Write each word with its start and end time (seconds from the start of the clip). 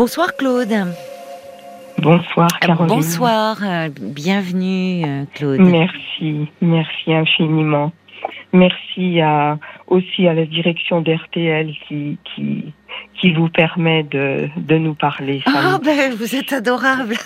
Bonsoir 0.00 0.34
Claude. 0.34 0.94
Bonsoir 1.98 2.48
Caroline. 2.58 2.86
Bonsoir, 2.86 3.58
bienvenue 4.00 5.26
Claude. 5.34 5.60
Merci, 5.60 6.48
merci 6.62 7.12
infiniment. 7.12 7.92
Merci 8.54 9.20
à, 9.20 9.58
aussi 9.88 10.26
à 10.26 10.32
la 10.32 10.46
direction 10.46 11.02
d'RTL 11.02 11.74
qui, 11.86 12.16
qui, 12.24 12.72
qui 13.20 13.32
vous 13.34 13.50
permet 13.50 14.02
de, 14.04 14.48
de 14.56 14.78
nous 14.78 14.94
parler. 14.94 15.42
Ah, 15.44 15.78
ben, 15.84 16.14
vous 16.14 16.34
êtes 16.34 16.54
adorable. 16.54 17.16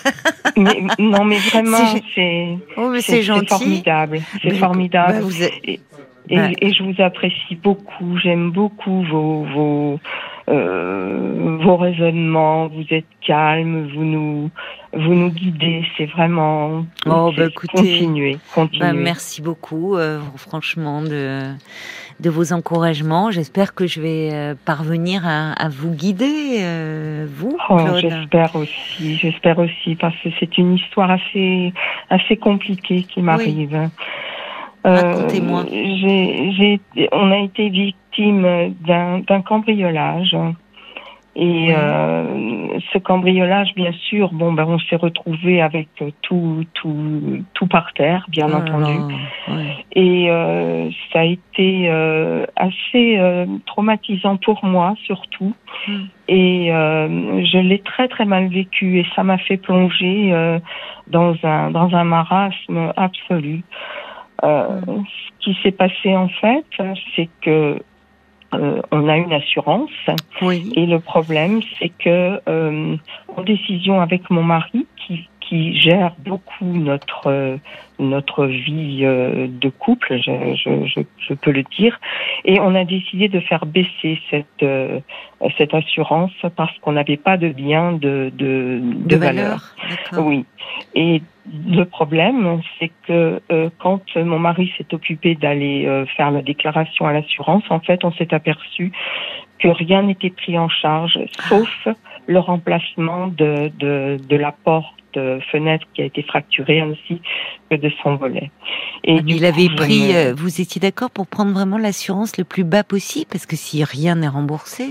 non, 0.99 1.23
mais 1.23 1.37
vraiment, 1.37 1.77
c'est 2.13 2.57
oh, 2.75 2.93
c'est 2.99 3.23
formidable. 3.23 4.19
C'est 4.41 4.49
ben, 4.49 4.57
formidable. 4.57 5.13
Ben, 5.13 5.21
vous 5.21 5.43
et, 5.43 5.79
ben. 6.27 6.51
et, 6.59 6.73
je 6.73 6.83
vous 6.83 7.01
apprécie 7.01 7.55
beaucoup. 7.55 8.17
J'aime 8.17 8.51
beaucoup 8.51 9.01
vos, 9.03 9.45
vos, 9.45 9.99
euh, 10.49 11.57
vos 11.61 11.77
raisonnements. 11.77 12.67
Vous 12.67 12.85
êtes 12.91 13.05
calme. 13.25 13.89
Vous 13.93 14.03
nous, 14.03 14.49
vous 14.93 15.13
nous 15.13 15.29
guidez. 15.29 15.83
C'est 15.97 16.05
vraiment. 16.05 16.85
Oh, 17.05 17.31
bah, 17.35 17.45
écoutez, 17.45 17.73
continuez, 17.73 18.37
continuez. 18.53 18.93
merci 18.93 19.41
beaucoup, 19.41 19.95
euh, 19.95 20.19
franchement, 20.37 21.01
de 21.01 21.55
de 22.19 22.29
vos 22.29 22.53
encouragements. 22.53 23.31
J'espère 23.31 23.73
que 23.75 23.87
je 23.87 24.01
vais 24.01 24.29
euh, 24.31 24.55
parvenir 24.65 25.23
à, 25.25 25.69
vous 25.69 25.91
guider, 25.91 26.57
euh, 26.61 27.27
vous, 27.29 27.57
oh, 27.69 27.77
j'espère 27.99 28.55
aussi, 28.55 29.17
j'espère 29.17 29.59
aussi, 29.59 29.95
parce 29.95 30.15
que 30.23 30.29
c'est 30.39 30.57
une 30.57 30.75
histoire 30.75 31.11
assez, 31.11 31.73
assez 32.09 32.37
compliquée 32.37 33.03
qui 33.03 33.21
m'arrive. 33.21 33.89
Racontez-moi. 34.85 35.65
on 37.11 37.31
a 37.31 37.37
été 37.37 37.69
victime 37.69 38.75
d'un 38.81 39.41
cambriolage. 39.41 40.35
Et 41.37 41.75
euh, 41.75 42.79
ce 42.93 42.97
cambriolage, 42.97 43.75
bien 43.75 43.91
sûr, 43.91 44.31
bon, 44.31 44.53
ben, 44.53 44.63
on 44.69 44.79
s'est 44.79 44.95
retrouvé 44.95 45.61
avec 45.61 45.89
tout, 46.21 46.63
tout, 46.73 47.43
tout 47.53 47.67
par 47.67 47.91
terre, 47.91 48.25
bien 48.29 48.47
oh 48.49 48.55
entendu. 48.55 48.93
Et 49.91 50.31
euh, 50.31 50.89
ça 51.11 51.19
a 51.19 51.23
été 51.25 51.89
euh, 51.89 52.45
assez 52.55 53.17
euh, 53.17 53.45
traumatisant 53.65 54.37
pour 54.37 54.63
moi, 54.63 54.95
surtout. 55.03 55.53
Hmm. 55.89 56.03
Et 56.29 56.71
euh, 56.71 57.43
je 57.43 57.57
l'ai 57.57 57.79
très 57.79 58.07
très 58.07 58.23
mal 58.23 58.47
vécu 58.47 58.99
et 58.99 59.05
ça 59.13 59.23
m'a 59.23 59.37
fait 59.37 59.57
plonger 59.57 60.33
dans 61.07 61.35
un 61.43 61.69
dans 61.69 61.93
un 61.93 62.03
marasme 62.05 62.93
absolu. 62.95 63.61
Hmm. 64.43 65.03
Ce 65.41 65.45
qui 65.45 65.57
s'est 65.61 65.71
passé 65.71 66.15
en 66.15 66.27
fait, 66.27 66.65
c'est 67.15 67.29
que 67.41 67.79
euh, 68.53 68.81
on 68.91 69.07
a 69.07 69.17
une 69.17 69.33
assurance. 69.33 69.91
Et 70.41 70.85
le 70.85 70.99
problème, 70.99 71.61
c'est 71.79 71.89
que 71.89 72.39
euh, 72.47 72.95
en 73.35 73.41
décision 73.43 74.01
avec 74.01 74.29
mon 74.29 74.43
mari, 74.43 74.85
qui, 74.97 75.27
qui 75.47 75.79
gère 75.79 76.13
beaucoup 76.19 76.65
notre 76.65 77.57
notre 77.97 78.45
vie 78.45 79.01
euh, 79.03 79.47
de 79.49 79.69
couple, 79.69 80.17
je, 80.17 80.53
je, 80.55 81.01
je, 81.17 81.33
peux 81.33 81.51
le 81.51 81.63
dire, 81.77 81.97
et 82.43 82.59
on 82.59 82.75
a 82.75 82.83
décidé 82.83 83.29
de 83.29 83.39
faire 83.39 83.65
baisser 83.65 84.19
cette 84.29 84.65
cette 85.57 85.73
assurance 85.73 86.33
parce 86.55 86.77
qu'on 86.79 86.93
n'avait 86.93 87.17
pas 87.17 87.37
de 87.37 87.49
bien 87.49 87.93
de 87.93 88.31
de, 88.35 88.81
de, 88.81 89.15
valeur. 89.15 89.75
Oui. 90.17 90.45
Et 90.93 91.21
le 91.67 91.83
problème, 91.83 92.61
c'est 92.79 92.91
que 93.07 93.41
euh, 93.51 93.69
quand 93.79 94.15
mon 94.15 94.39
mari 94.39 94.71
s'est 94.77 94.93
occupé 94.93 95.35
d'aller 95.35 95.85
euh, 95.85 96.05
faire 96.17 96.31
la 96.31 96.41
déclaration 96.41 97.05
à 97.05 97.13
l'assurance, 97.13 97.63
en 97.69 97.79
fait, 97.79 98.03
on 98.03 98.11
s'est 98.13 98.33
aperçu 98.33 98.91
que 99.59 99.67
rien 99.67 100.03
n'était 100.03 100.31
pris 100.31 100.57
en 100.57 100.69
charge, 100.69 101.19
sauf 101.47 101.87
le 102.27 102.39
remplacement 102.39 103.27
de, 103.27 103.71
de, 103.79 104.17
de 104.27 104.35
la 104.35 104.51
porte 104.51 104.91
fenêtre 105.51 105.85
qui 105.93 106.01
a 106.01 106.05
été 106.05 106.23
fracturée 106.23 106.81
ainsi 106.81 107.21
que 107.69 107.75
de 107.77 107.89
son 108.03 108.15
volet. 108.15 108.51
Et 109.05 109.17
ah, 109.19 109.23
il 109.25 109.45
avait 109.45 109.69
pris, 109.73 110.13
euh, 110.13 110.33
vous 110.35 110.59
étiez 110.59 110.81
d'accord 110.81 111.09
pour 111.09 111.25
prendre 111.25 111.53
vraiment 111.53 111.77
l'assurance 111.77 112.37
le 112.37 112.43
plus 112.43 112.65
bas 112.65 112.83
possible 112.83 113.27
parce 113.31 113.45
que 113.45 113.55
si 113.55 113.83
rien 113.83 114.15
n'est 114.15 114.27
remboursé. 114.27 114.87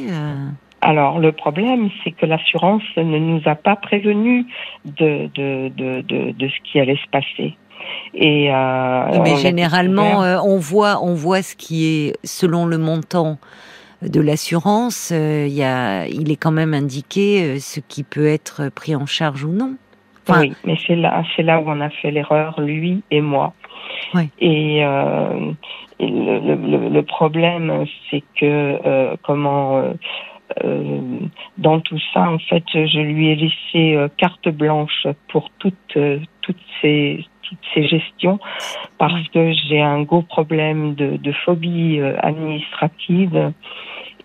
Alors 0.80 1.18
le 1.18 1.32
problème, 1.32 1.90
c'est 2.02 2.12
que 2.12 2.26
l'assurance 2.26 2.82
ne 2.96 3.18
nous 3.18 3.42
a 3.46 3.54
pas 3.54 3.76
prévenu 3.76 4.46
de, 4.84 5.28
de, 5.34 5.68
de, 5.76 6.00
de, 6.02 6.30
de 6.32 6.48
ce 6.48 6.70
qui 6.70 6.80
allait 6.80 6.96
se 6.96 7.10
passer. 7.10 7.56
Et 8.14 8.50
euh, 8.50 9.20
mais 9.22 9.36
généralement, 9.36 10.22
euh, 10.22 10.38
on 10.42 10.58
voit, 10.58 11.00
on 11.02 11.14
voit 11.14 11.42
ce 11.42 11.54
qui 11.56 11.86
est 11.86 12.16
selon 12.24 12.64
le 12.64 12.78
montant 12.78 13.38
de 14.08 14.20
l'assurance. 14.20 15.12
Euh, 15.12 15.46
il 15.48 15.54
y 15.54 15.62
a, 15.62 16.06
il 16.06 16.30
est 16.30 16.36
quand 16.36 16.52
même 16.52 16.74
indiqué 16.74 17.42
euh, 17.42 17.58
ce 17.58 17.80
qui 17.80 18.02
peut 18.02 18.26
être 18.26 18.70
pris 18.74 18.94
en 18.94 19.06
charge 19.06 19.44
ou 19.44 19.52
non. 19.52 19.74
oui, 20.28 20.52
mais 20.64 20.76
c'est 20.86 20.96
là, 20.96 21.22
c'est 21.34 21.42
là 21.42 21.60
où 21.60 21.64
on 21.66 21.80
a 21.80 21.90
fait 21.90 22.10
l'erreur, 22.10 22.60
lui 22.60 23.02
et 23.10 23.20
moi. 23.20 23.52
Oui. 24.14 24.30
Et, 24.38 24.84
euh, 24.84 25.52
et 25.98 26.06
le, 26.06 26.38
le, 26.38 26.88
le, 26.88 27.02
problème, 27.02 27.84
c'est 28.10 28.22
que 28.40 29.14
comment 29.22 29.82
euh, 30.64 31.00
dans 31.58 31.80
tout 31.80 31.98
ça, 32.12 32.30
en 32.30 32.38
fait, 32.38 32.64
je 32.72 33.00
lui 33.00 33.28
ai 33.28 33.36
laissé 33.36 33.98
carte 34.16 34.48
blanche 34.48 35.06
pour 35.28 35.50
toutes 35.58 35.98
toutes 36.40 36.56
ces 36.80 37.24
toutes 37.42 37.58
ces 37.74 37.86
gestions 37.86 38.38
parce 38.98 39.28
que 39.28 39.52
j'ai 39.68 39.82
un 39.82 40.02
gros 40.02 40.22
problème 40.22 40.94
de, 40.94 41.16
de 41.16 41.32
phobie 41.44 42.00
administrative 42.00 43.52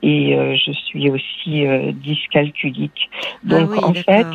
et 0.02 0.36
je 0.56 0.72
suis 0.72 1.10
aussi 1.10 1.66
dyscalculique. 1.94 3.10
Ah 3.14 3.38
Donc 3.44 3.84
en 3.84 3.94
fait, 3.94 4.28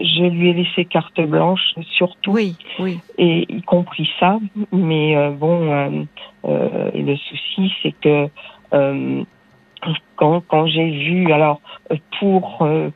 je 0.00 0.24
lui 0.24 0.50
ai 0.50 0.52
laissé 0.54 0.84
carte 0.84 1.20
blanche 1.20 1.74
surtout, 1.96 2.32
oui, 2.32 2.56
oui. 2.78 2.98
et 3.18 3.46
y 3.52 3.62
compris 3.62 4.08
ça. 4.18 4.38
Mais 4.72 5.30
bon, 5.32 6.06
le 6.44 7.16
souci 7.16 7.72
c'est 7.82 7.92
que 8.00 8.28
quand, 10.16 10.42
quand 10.46 10.66
j'ai 10.66 10.90
vu, 10.90 11.32
alors 11.32 11.60
pour 12.18 12.62
euh, 12.62 12.66
euh, 12.66 12.90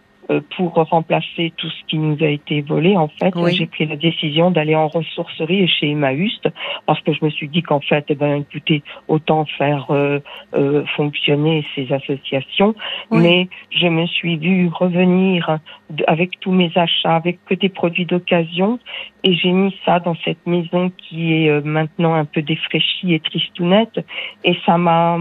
pour 0.56 0.75
remplacer 0.75 1.53
tout 1.56 1.69
ce 1.69 1.84
qui 1.88 1.98
nous 1.98 2.16
a 2.22 2.28
été 2.28 2.60
volé, 2.62 2.97
en 2.97 3.09
fait, 3.09 3.32
j'ai 3.53 3.66
pris 3.66 3.87
la 3.87 3.97
décision 3.97 4.50
d'aller 4.50 4.75
en 4.75 4.88
ressourcerie 4.88 5.62
et 5.62 5.69
chez 5.69 5.91
Emmaüs 5.91 6.41
parce 6.87 7.00
que 7.00 7.12
je 7.12 7.25
me 7.25 7.31
suis 7.31 7.48
dit 7.48 7.62
qu'en 7.62 7.81
fait, 7.81 8.04
eh 8.09 8.14
ben, 8.14 8.36
écoutez, 8.36 8.82
autant 9.09 9.44
faire 9.44 9.86
euh, 9.91 10.20
euh, 10.54 10.84
fonctionner 10.97 11.65
ces 11.75 11.92
associations. 11.92 12.75
Mais 13.10 13.48
je 13.70 13.86
me 13.86 14.06
suis 14.06 14.36
vue 14.36 14.69
revenir 14.72 15.59
avec 16.06 16.41
tous 16.41 16.53
mes 16.53 16.70
achats, 16.75 17.15
avec 17.15 17.44
que 17.44 17.54
des 17.54 17.69
produits 17.69 18.06
d'occasion, 18.06 18.78
et 19.26 19.34
j'ai 19.34 19.50
mis 19.50 19.75
ça 19.84 19.98
dans 19.98 20.14
cette 20.25 20.47
maison 20.47 20.92
qui 20.97 21.32
est 21.32 21.60
maintenant 21.64 22.14
un 22.14 22.25
peu 22.25 22.42
défraîchie 22.42 23.12
et 23.12 23.19
tristounette, 23.19 23.98
et 24.44 24.56
ça 24.64 24.78
m'a 24.78 25.19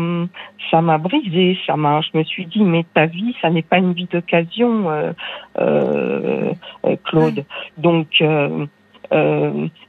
ça 0.69 0.81
m'a 0.81 0.99
brisé, 0.99 1.57
ça 1.65 1.75
m'a. 1.75 2.01
Je 2.01 2.15
me 2.17 2.23
suis 2.23 2.45
dit, 2.45 2.63
mais 2.63 2.85
ta 2.93 3.07
vie, 3.07 3.35
ça 3.41 3.49
n'est 3.49 3.63
pas 3.63 3.79
une 3.79 3.93
vie 3.93 4.07
d'occasion 4.11 4.91
euh, 4.91 5.13
euh, 5.59 6.53
euh, 6.85 6.95
Claude. 7.03 7.45
Donc 7.79 8.23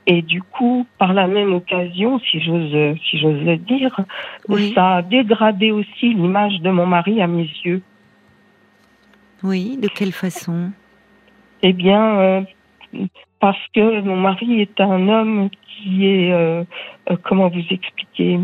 et 0.06 0.22
du 0.22 0.42
coup, 0.42 0.86
par 0.98 1.12
la 1.12 1.26
même 1.26 1.52
occasion, 1.52 2.18
si 2.20 2.40
j'ose, 2.40 2.96
si 3.10 3.18
j'ose 3.18 3.42
le 3.42 3.56
dire, 3.56 4.00
ça 4.74 4.96
a 4.96 5.02
dégradé 5.02 5.72
aussi 5.72 6.14
l'image 6.14 6.60
de 6.60 6.70
mon 6.70 6.86
mari 6.86 7.20
à 7.20 7.26
mes 7.26 7.50
yeux. 7.64 7.82
Oui, 9.42 9.76
de 9.78 9.88
quelle 9.88 10.12
façon? 10.12 10.70
Eh 11.62 11.72
bien, 11.72 12.46
parce 13.40 13.58
que 13.74 14.00
mon 14.00 14.16
mari 14.16 14.60
est 14.60 14.80
un 14.80 15.08
homme 15.08 15.50
qui 15.66 16.06
est, 16.06 16.66
comment 17.24 17.48
vous 17.48 17.64
expliquer 17.70 18.40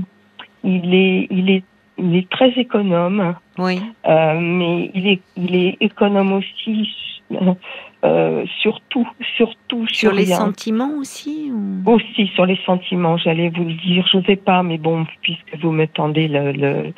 Il 0.65 0.95
est, 0.95 1.27
il 1.31 1.51
est 1.51 1.65
il 1.99 2.17
est 2.17 2.29
très 2.29 2.51
économe. 2.51 3.35
Oui. 3.59 3.81
Euh, 4.07 4.39
mais 4.41 4.91
il 4.95 5.07
est, 5.07 5.21
il 5.37 5.55
est 5.55 5.77
économe 5.81 6.33
aussi, 6.33 6.91
euh, 8.05 8.45
surtout, 8.61 9.07
surtout 9.37 9.87
sur, 9.89 10.11
sur 10.11 10.13
les 10.13 10.27
sentiments 10.27 10.93
aussi. 10.99 11.53
Aussi 11.87 12.27
sur 12.35 12.47
les 12.47 12.59
sentiments, 12.65 13.17
j'allais 13.17 13.51
vous 13.51 13.65
le 13.65 13.75
dire. 13.75 14.07
Je 14.13 14.21
sais 14.27 14.37
pas, 14.37 14.63
mais 14.63 14.79
bon, 14.79 15.07
puisque 15.23 15.57
vous 15.61 15.73
me 15.73 15.87
tendez 15.87 16.29
le, 16.29 16.53
le 16.53 16.93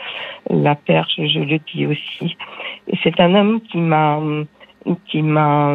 la 0.50 0.74
perche, 0.74 1.16
je 1.16 1.40
le 1.40 1.58
dis 1.72 1.86
aussi. 1.86 2.36
C'est 3.02 3.18
un 3.20 3.34
homme 3.34 3.60
qui 3.60 3.78
m'a, 3.78 4.20
qui 5.06 5.22
m'a, 5.22 5.72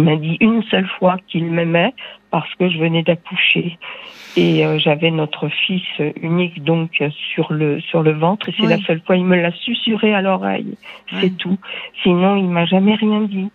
m'a 0.00 0.16
dit 0.16 0.36
une 0.40 0.62
seule 0.64 0.88
fois 0.98 1.16
qu'il 1.28 1.46
m'aimait 1.46 1.94
parce 2.30 2.52
que 2.54 2.68
je 2.68 2.78
venais 2.78 3.02
d'accoucher. 3.02 3.78
Et 4.36 4.66
euh, 4.66 4.78
j'avais 4.78 5.10
notre 5.10 5.48
fils 5.48 5.84
unique 6.20 6.62
donc 6.62 7.02
sur 7.34 7.52
le 7.52 7.80
sur 7.80 8.02
le 8.02 8.12
ventre. 8.12 8.48
Et 8.48 8.54
c'est 8.58 8.66
la 8.66 8.78
seule 8.82 9.00
fois 9.00 9.16
il 9.16 9.24
me 9.24 9.36
l'a 9.36 9.52
susurré 9.52 10.14
à 10.14 10.20
l'oreille. 10.20 10.76
C'est 11.20 11.36
tout. 11.36 11.58
Sinon 12.02 12.36
il 12.36 12.48
m'a 12.48 12.66
jamais 12.66 12.94
rien 12.94 13.22
dit. 13.22 13.50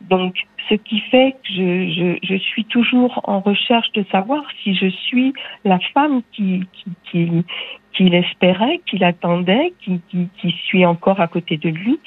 Donc 0.00 0.34
ce 0.68 0.74
qui 0.74 1.00
fait 1.00 1.32
que 1.32 1.48
je, 1.52 2.18
je, 2.22 2.34
je, 2.34 2.36
suis 2.36 2.64
toujours 2.64 3.20
en 3.24 3.40
recherche 3.40 3.92
de 3.92 4.04
savoir 4.10 4.42
si 4.62 4.74
je 4.74 4.86
suis 4.86 5.34
la 5.64 5.78
femme 5.92 6.22
qui 6.32 6.64
qui, 6.72 6.84
qui, 7.10 7.44
qu'il 7.94 8.14
espérait, 8.14 8.80
qu'il 8.86 9.04
attendait, 9.04 9.72
qui, 9.80 10.00
qui, 10.08 10.28
qui, 10.40 10.50
suit 10.66 10.84
encore 10.84 11.20
à 11.20 11.28
côté 11.28 11.56
de 11.56 11.68
lui. 11.68 11.98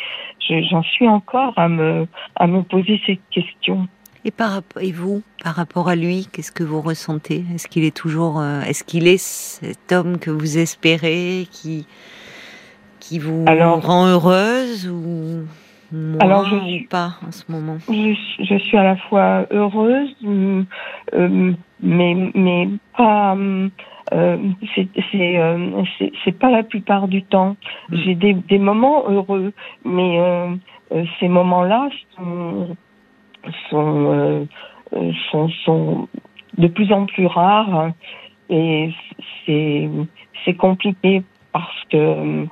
J'en 0.70 0.84
suis 0.84 1.08
encore 1.08 1.54
à 1.58 1.68
me, 1.68 2.08
à 2.36 2.48
me 2.48 2.62
poser 2.62 3.02
cette 3.06 3.20
question. 3.32 3.88
Et, 4.26 4.32
par, 4.32 4.62
et 4.82 4.92
vous, 4.92 5.24
par 5.44 5.56
rapport 5.56 5.90
à 5.90 5.96
lui, 5.96 6.28
qu'est-ce 6.32 6.52
que 6.52 6.64
vous 6.64 6.82
ressentez? 6.82 7.44
Est-ce 7.54 7.68
qu'il 7.68 7.86
est 7.86 7.96
toujours, 7.96 8.40
euh, 8.40 8.62
est-ce 8.62 8.84
qu'il 8.84 9.08
est 9.08 9.22
cet 9.22 9.92
homme 9.92 10.18
que 10.20 10.32
vous 10.32 10.58
espérez, 10.58 11.48
qui, 11.52 11.88
qui 13.00 13.20
vous 13.20 13.46
rend 13.46 14.08
heureuse 14.08 14.90
ou 14.90 15.46
alors 16.20 16.46
je 16.46 16.60
suis 16.68 16.88
pas 16.88 17.14
en 17.26 17.32
ce 17.32 17.50
moment? 17.50 17.78
Je, 17.88 18.14
je, 18.44 18.58
suis 18.58 18.78
à 18.78 18.84
la 18.84 18.98
fois 18.98 19.46
heureuse, 19.52 20.14
euh, 20.26 21.54
mais 21.82 22.32
mais 22.36 22.68
pas. 22.98 23.38
Euh, 24.14 24.38
c'est 24.76 25.40
euh, 25.40 25.84
c'est 26.24 26.38
pas 26.38 26.50
la 26.50 26.64
plupart 26.64 27.08
du 27.08 27.24
temps. 27.24 27.58
Mm. 27.90 27.96
J'ai 27.96 28.16
des, 28.16 28.34
des 28.34 28.60
moments 28.60 29.10
heureux, 29.10 29.54
mais 29.84 30.20
euh, 30.20 30.56
euh 30.94 31.04
ces 31.20 31.28
moments-là 31.28 31.90
sont 32.16 32.76
sont, 33.70 34.48
sont 35.32 35.50
sont 35.66 36.08
de 36.58 36.68
plus 36.68 36.92
en 36.94 37.06
plus 37.06 37.26
rares 37.26 37.92
et 38.50 38.92
c'est 39.46 39.90
c'est 40.46 40.56
compliqué 40.56 41.24
parce 41.52 41.84
que 41.90 42.48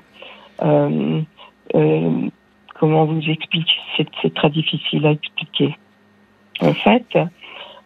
comment 2.80 3.06
vous 3.06 3.30
expliquer? 3.30 3.74
C'est 4.22 4.34
très 4.34 4.50
difficile 4.50 5.06
à 5.06 5.12
expliquer. 5.12 5.76
En 6.62 6.74
fait, 6.74 7.18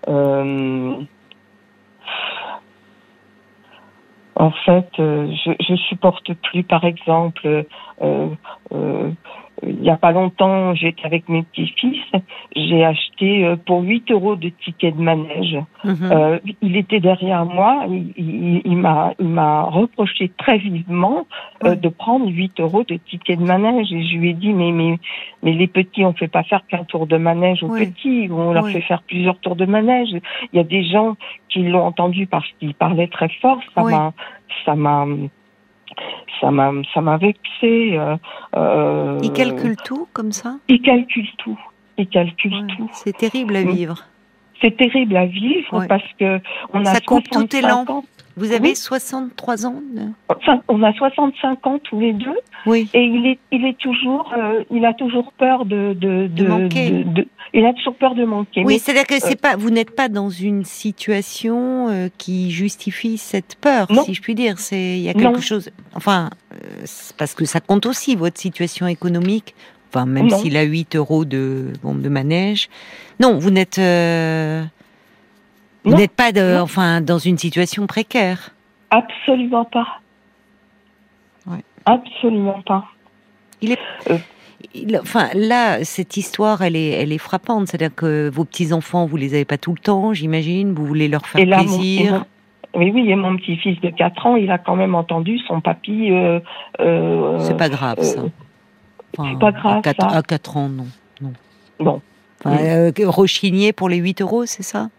euh, 0.07 0.95
en 4.39 4.51
fait, 4.51 4.87
euh, 4.99 5.29
je, 5.45 5.51
je 5.59 5.75
supporte 5.75 6.33
plus, 6.33 6.63
par 6.63 6.85
exemple, 6.85 7.65
euh, 8.01 8.29
euh 8.71 9.11
il 9.63 9.81
n'y 9.81 9.89
a 9.89 9.97
pas 9.97 10.11
longtemps, 10.11 10.73
j'étais 10.73 11.05
avec 11.05 11.27
mes 11.29 11.43
petits-fils, 11.43 12.01
j'ai 12.55 12.83
acheté 12.83 13.45
euh, 13.45 13.55
pour 13.55 13.81
8 13.81 14.11
euros 14.11 14.35
de 14.35 14.49
tickets 14.49 14.95
de 14.95 15.01
manège. 15.01 15.57
Mhm. 15.83 16.11
euh, 16.11 16.39
il 16.61 16.75
était 16.77 16.99
derrière 16.99 17.45
moi, 17.45 17.85
il, 17.89 18.13
il, 18.17 18.61
il 18.65 18.77
m'a 18.77 19.13
il 19.19 19.27
m'a 19.27 19.63
reproché 19.63 20.31
très 20.37 20.57
vivement 20.57 21.25
euh, 21.63 21.75
de 21.75 21.89
prendre 21.89 22.27
8 22.27 22.59
euros 22.59 22.83
de 22.83 22.95
tickets 22.95 23.39
de 23.39 23.45
manège. 23.45 23.91
Et 23.91 24.03
je 24.03 24.17
lui 24.17 24.31
ai 24.31 24.33
dit 24.33 24.53
mais 24.53 24.71
mais 24.71 24.99
mais 25.43 25.53
les 25.53 25.67
petits 25.67 26.05
on 26.05 26.13
fait 26.13 26.27
pas 26.27 26.43
faire 26.43 26.65
qu'un 26.67 26.83
tour 26.83 27.07
de 27.07 27.17
manège 27.17 27.63
aux 27.63 27.69
petits, 27.69 28.29
on 28.31 28.53
leur 28.53 28.67
fait 28.67 28.81
faire 28.81 29.03
plusieurs 29.03 29.39
tours 29.39 29.55
de 29.55 29.65
manège. 29.65 30.15
Il 30.53 30.57
y 30.57 30.59
a 30.59 30.63
des 30.63 30.83
gens 30.83 31.15
qui 31.49 31.63
l'ont 31.63 31.85
entendu 31.85 32.27
parce 32.27 32.47
qu'il 32.59 32.73
parlait 32.73 33.07
très 33.07 33.29
fort, 33.41 33.59
ça 33.75 33.83
m'a 33.83 34.13
ça 34.65 34.75
m'a 34.75 35.05
ça 36.39 36.51
m'a 36.51 36.71
ça 36.93 37.01
m'a 37.01 37.17
vexé. 37.17 37.97
Euh, 37.97 38.15
euh, 38.55 39.19
il 39.21 39.31
calcule 39.33 39.75
tout 39.77 40.07
comme 40.13 40.31
ça? 40.31 40.57
Il 40.67 40.81
calcule 40.81 41.27
tout. 41.37 41.59
Il 41.97 42.07
calcule 42.07 42.65
tout. 42.77 42.89
C'est 42.93 43.17
terrible 43.17 43.55
à 43.55 43.63
vivre. 43.63 44.05
C'est 44.61 44.75
terrible 44.75 45.15
à 45.15 45.25
vivre 45.25 45.85
parce 45.87 46.03
que 46.19 46.39
on 46.73 46.81
a 46.81 46.93
ça 46.93 46.99
compte 47.01 47.29
tout 47.29 47.47
lent. 47.61 48.03
Vous 48.35 48.51
avez 48.51 48.75
63 48.75 49.65
ans 49.65 49.75
enfin, 50.29 50.61
On 50.67 50.81
a 50.83 50.93
65 50.93 51.67
ans 51.67 51.79
tous 51.83 51.99
les 51.99 52.13
deux. 52.13 52.37
Oui. 52.65 52.89
Et 52.93 53.03
il 53.03 53.25
est, 53.25 53.39
il 53.51 53.65
est 53.65 53.77
toujours, 53.77 54.33
euh, 54.37 54.63
il 54.71 54.85
a 54.85 54.93
toujours 54.93 55.31
peur 55.33 55.65
de, 55.65 55.93
de, 55.93 56.27
de, 56.27 56.47
manquer. 56.47 57.03
De, 57.03 57.27
il 57.53 57.65
a 57.65 57.73
toujours 57.73 57.95
peur 57.95 58.15
de 58.15 58.25
manquer. 58.25 58.63
Oui, 58.63 58.79
c'est-à-dire 58.79 59.07
que 59.07 59.19
c'est 59.19 59.39
pas, 59.39 59.55
vous 59.55 59.69
n'êtes 59.69 59.95
pas 59.95 60.07
dans 60.09 60.29
une 60.29 60.63
situation 60.63 61.89
euh, 61.89 62.09
qui 62.17 62.51
justifie 62.51 63.17
cette 63.17 63.55
peur, 63.55 63.87
si 64.05 64.13
je 64.13 64.21
puis 64.21 64.35
dire. 64.35 64.59
C'est, 64.59 64.97
il 64.97 65.01
y 65.01 65.09
a 65.09 65.13
quelque 65.13 65.41
chose. 65.41 65.69
Enfin, 65.95 66.29
euh, 66.53 66.57
parce 67.17 67.33
que 67.33 67.45
ça 67.45 67.59
compte 67.59 67.85
aussi 67.85 68.15
votre 68.15 68.39
situation 68.39 68.87
économique. 68.87 69.55
Enfin, 69.91 70.05
même 70.05 70.29
s'il 70.29 70.55
a 70.55 70.61
8 70.61 70.95
euros 70.95 71.25
de 71.25 71.73
bombe 71.81 72.01
de 72.01 72.09
manège. 72.09 72.69
Non, 73.19 73.37
vous 73.37 73.49
n'êtes. 73.49 73.79
Vous 75.85 75.95
n'êtes 75.95 76.11
pas 76.11 76.31
de, 76.31 76.59
enfin, 76.59 77.01
dans 77.01 77.19
une 77.19 77.37
situation 77.37 77.87
précaire 77.87 78.51
Absolument 78.91 79.65
pas. 79.65 79.99
Absolument 81.85 82.61
pas. 82.65 82.85
Il 83.61 83.71
est. 83.71 83.79
Euh. 84.09 84.99
enfin, 85.01 85.29
là, 85.33 85.83
cette 85.83 86.17
histoire, 86.17 86.61
elle 86.61 86.75
est, 86.75 86.89
elle 86.89 87.11
est 87.11 87.17
frappante. 87.17 87.67
C'est-à-dire 87.67 87.95
que 87.95 88.29
vos 88.29 88.45
petits 88.45 88.73
enfants, 88.73 89.05
vous 89.05 89.17
les 89.17 89.33
avez 89.33 89.45
pas 89.45 89.57
tout 89.57 89.73
le 89.73 89.79
temps, 89.79 90.13
j'imagine. 90.13 90.73
Vous 90.73 90.85
voulez 90.85 91.07
leur 91.07 91.25
faire 91.25 91.45
plaisir. 91.45 92.25
Oui, 92.75 92.91
oui, 92.93 93.09
et 93.09 93.15
mon 93.15 93.35
petit-fils 93.37 93.81
de 93.81 93.89
4 93.89 94.27
ans, 94.27 94.35
il 94.35 94.51
a 94.51 94.59
quand 94.59 94.75
même 94.75 94.93
entendu 94.93 95.39
son 95.47 95.59
papy. 95.59 96.11
Euh, 96.11 96.39
euh, 96.79 97.39
c'est 97.39 97.57
pas 97.57 97.69
grave, 97.69 97.99
ça. 98.01 98.21
c'est 99.17 99.39
pas 99.39 99.51
grave. 99.51 99.77
À 99.77 99.81
4, 99.81 100.09
ça. 100.11 100.17
À 100.17 100.21
4 100.21 100.57
ans, 100.57 100.69
non. 100.69 100.85
Non. 101.19 101.33
Bon. 101.79 102.01
rechigner 103.07 103.73
pour 103.73 103.89
les 103.89 103.97
8 103.97 104.21
euros, 104.21 104.45
c'est 104.45 104.61
ça? 104.61 104.89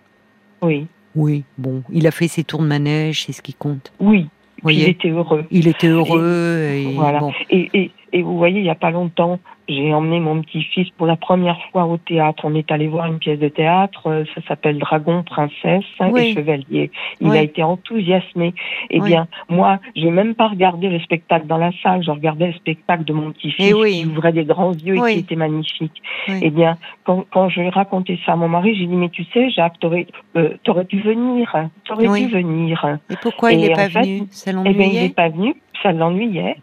Oui. 0.62 0.86
Oui, 1.16 1.42
bon, 1.58 1.82
il 1.90 2.06
a 2.06 2.12
fait 2.12 2.28
ses 2.28 2.44
tours 2.44 2.60
de 2.60 2.66
manège, 2.66 3.24
c'est 3.24 3.32
ce 3.32 3.42
qui 3.42 3.52
compte. 3.52 3.92
Oui, 3.98 4.28
il 4.64 4.88
était 4.88 5.08
heureux. 5.08 5.44
Il 5.50 5.66
était 5.66 5.88
heureux. 5.88 6.68
Et, 6.72 6.92
voilà. 6.94 7.20
Et, 7.50 7.68
et, 7.74 7.90
vous 8.12 8.36
voyez, 8.36 8.58
il 8.58 8.64
n'y 8.64 8.70
a 8.70 8.74
pas 8.74 8.90
longtemps, 8.90 9.38
j'ai 9.70 9.94
emmené 9.94 10.18
mon 10.18 10.42
petit-fils 10.42 10.88
pour 10.96 11.06
la 11.06 11.16
première 11.16 11.58
fois 11.70 11.84
au 11.84 11.96
théâtre. 11.96 12.42
On 12.44 12.54
est 12.54 12.70
allé 12.72 12.88
voir 12.88 13.06
une 13.06 13.18
pièce 13.18 13.38
de 13.38 13.48
théâtre. 13.48 14.08
Euh, 14.08 14.24
ça 14.34 14.40
s'appelle 14.48 14.78
Dragon, 14.78 15.22
Princesse 15.22 15.84
et 16.00 16.34
Chevalier. 16.34 16.90
Il 17.20 17.30
a 17.30 17.42
été 17.42 17.62
enthousiasmé. 17.62 18.52
Eh 18.90 19.00
bien, 19.00 19.28
moi, 19.48 19.78
j'ai 19.94 20.10
même 20.10 20.34
pas 20.34 20.48
regardé 20.48 20.88
le 20.88 20.98
spectacle 20.98 21.46
dans 21.46 21.56
la 21.56 21.70
salle. 21.82 22.02
Je 22.02 22.10
regardais 22.10 22.48
le 22.48 22.52
spectacle 22.54 23.04
de 23.04 23.12
mon 23.12 23.30
petit-fils 23.30 23.74
eh 23.76 23.90
qui 23.90 24.06
ouvrait 24.06 24.32
des 24.32 24.44
grands 24.44 24.72
yeux 24.72 24.96
et 24.96 25.14
qui 25.14 25.18
était 25.20 25.36
magnifique. 25.36 26.02
Eh 26.28 26.50
bien, 26.50 26.76
quand, 27.04 27.24
quand 27.30 27.48
je 27.48 27.60
raconté 27.70 28.18
ça 28.26 28.32
à 28.32 28.36
mon 28.36 28.48
mari, 28.48 28.74
j'ai 28.74 28.86
dit, 28.86 28.96
mais 28.96 29.10
tu 29.10 29.24
sais, 29.32 29.50
Jacques, 29.50 29.78
t'aurais 29.78 30.06
euh, 30.36 30.56
dû 30.88 31.00
venir. 31.00 31.68
T'aurais 31.84 32.06
dû 32.20 32.26
venir. 32.26 32.98
Et 33.08 33.14
pourquoi 33.22 33.52
il 33.52 33.60
n'est 33.60 33.72
pas 33.72 33.88
venu? 33.88 34.22
Ça 34.30 34.50
l'ennuyait 34.50 34.74
eh 34.74 34.78
bien, 34.78 34.86
il 34.86 35.02
n'est 35.02 35.14
pas 35.14 35.28
venu. 35.28 35.54
Ça 35.82 35.92
l'ennuyait. 35.92 36.56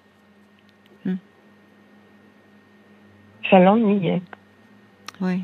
Ça 3.50 3.60
l'ennuyait. 3.60 4.22
Oui. 5.22 5.42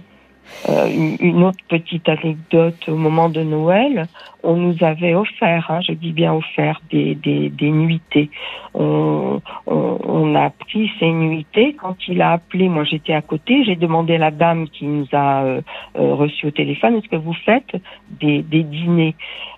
Euh, 0.70 0.88
une, 1.20 1.44
autre 1.44 1.64
petite 1.68 2.08
anecdote 2.08 2.88
au 2.88 2.96
moment 2.96 3.30
de 3.30 3.42
Noël, 3.42 4.08
on 4.44 4.56
nous 4.56 4.76
avait 4.82 5.16
offert, 5.16 5.66
hein, 5.70 5.80
je 5.82 5.94
dis 5.94 6.12
bien 6.12 6.34
offert, 6.34 6.82
des, 6.92 7.16
des, 7.16 7.50
des 7.50 7.72
nuitées. 7.72 8.30
On, 8.74 9.42
on, 9.66 9.98
on, 10.04 10.36
a 10.36 10.50
pris 10.50 10.92
ces 11.00 11.12
nuitées. 11.12 11.76
Quand 11.80 11.96
il 12.08 12.22
a 12.22 12.34
appelé, 12.34 12.70
moi 12.70 12.84
j'étais 12.84 13.14
à 13.14 13.22
côté, 13.22 13.64
j'ai 13.66 13.76
demandé 13.76 14.16
à 14.16 14.20
la 14.20 14.32
dame 14.32 14.68
qui 14.68 14.86
nous 14.86 15.08
a 15.12 15.44
euh, 15.44 15.62
euh 15.96 16.14
reçus 16.14 16.48
au 16.48 16.52
téléphone, 16.52 16.96
est-ce 16.96 17.10
que 17.10 17.16
vous 17.16 17.36
faites 17.46 17.76
des, 18.20 18.42
des 18.42 18.64
dîners? 18.64 19.16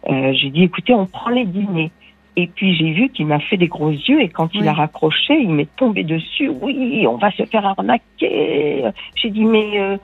Euh, 0.09 0.33
J'ai 0.33 0.49
dit, 0.49 0.63
écoutez, 0.63 0.93
on 0.93 1.07
prend 1.07 1.29
les 1.29 1.45
dîners. 1.45 1.91
Et 2.37 2.47
puis 2.47 2.75
j'ai 2.75 2.91
vu 2.91 3.09
qu'il 3.09 3.27
m'a 3.27 3.39
fait 3.39 3.57
des 3.57 3.67
gros 3.67 3.91
yeux 3.91 4.21
et 4.21 4.29
quand 4.29 4.49
il 4.53 4.67
a 4.67 4.73
raccroché, 4.73 5.35
il 5.35 5.51
m'est 5.51 5.73
tombé 5.77 6.03
dessus. 6.03 6.49
Oui, 6.49 7.05
on 7.07 7.15
va 7.15 7.31
se 7.31 7.45
faire 7.45 7.65
arnaquer. 7.65 8.83
J'ai 9.15 9.29
dit 9.29 9.45
mais 9.45 9.79
euh, 9.79 9.97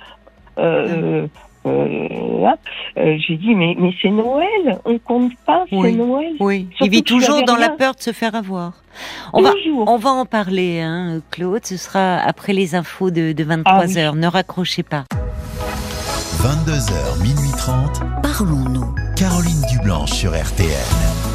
euh, 0.58 1.28
euh, 1.66 2.48
euh 2.98 3.18
j'ai 3.28 3.36
dit 3.36 3.54
mais 3.54 3.76
mais 3.78 3.94
c'est 4.02 4.10
Noël, 4.10 4.80
on 4.86 4.98
compte 4.98 5.34
pas, 5.46 5.66
c'est 5.70 5.92
Noël. 5.92 6.34
Oui, 6.40 6.68
il 6.80 6.90
vit 6.90 7.04
toujours 7.04 7.44
dans 7.44 7.58
la 7.58 7.70
peur 7.70 7.96
de 7.96 8.02
se 8.02 8.14
faire 8.14 8.34
avoir. 8.34 8.82
On 9.34 9.42
va 9.42 9.52
on 9.88 9.98
va 9.98 10.10
en 10.12 10.26
parler, 10.26 10.80
hein, 10.80 11.20
Claude. 11.32 11.66
Ce 11.66 11.76
sera 11.76 12.16
après 12.16 12.54
les 12.54 12.76
infos 12.76 13.12
de, 13.12 13.34
de 13.34 13.44
23 13.44 13.74
ah 13.74 13.86
h 13.86 14.16
Ne 14.18 14.28
raccrochez 14.28 14.84
pas. 14.84 15.04
22h 16.42 17.22
minuit 17.22 17.52
30. 17.58 18.02
Parlons-nous. 18.24 18.96
Caroline 19.16 19.62
Dublanche 19.70 20.12
sur 20.12 20.32
RTN. 20.32 21.31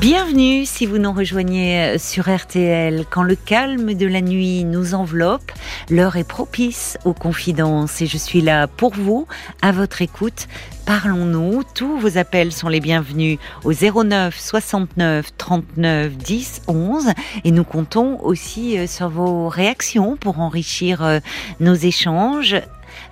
Bienvenue 0.00 0.64
si 0.64 0.86
vous 0.86 0.98
nous 0.98 1.12
rejoignez 1.12 1.80
euh, 1.80 1.98
sur 1.98 2.32
RTL. 2.32 3.04
Quand 3.10 3.24
le 3.24 3.34
calme 3.34 3.94
de 3.94 4.06
la 4.06 4.20
nuit 4.20 4.62
nous 4.62 4.94
enveloppe, 4.94 5.50
l'heure 5.90 6.14
est 6.14 6.28
propice 6.28 6.96
aux 7.04 7.14
confidences 7.14 8.00
et 8.00 8.06
je 8.06 8.16
suis 8.16 8.40
là 8.40 8.68
pour 8.68 8.94
vous, 8.94 9.26
à 9.60 9.72
votre 9.72 10.00
écoute. 10.00 10.46
Parlons-nous, 10.86 11.64
tous 11.74 11.98
vos 11.98 12.16
appels 12.16 12.52
sont 12.52 12.68
les 12.68 12.78
bienvenus 12.78 13.38
au 13.64 13.72
09 13.72 14.38
69 14.38 15.36
39 15.36 16.16
10 16.16 16.62
11 16.68 17.06
et 17.42 17.50
nous 17.50 17.64
comptons 17.64 18.20
aussi 18.22 18.78
euh, 18.78 18.86
sur 18.86 19.08
vos 19.08 19.48
réactions 19.48 20.16
pour 20.16 20.38
enrichir 20.38 21.02
euh, 21.02 21.18
nos 21.58 21.74
échanges 21.74 22.54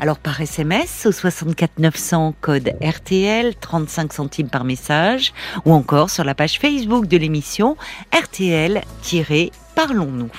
alors 0.00 0.18
par 0.18 0.40
SMS 0.40 1.06
au 1.06 1.12
64 1.12 1.78
900 1.78 2.34
code 2.40 2.72
RTL 2.82 3.54
35 3.56 4.12
centimes 4.12 4.48
par 4.48 4.64
message 4.64 5.32
ou 5.64 5.72
encore 5.72 6.10
sur 6.10 6.24
la 6.24 6.34
page 6.34 6.58
Facebook 6.58 7.06
de 7.06 7.16
l'émission 7.16 7.76
RTL-Parlons-nous. 8.12 10.30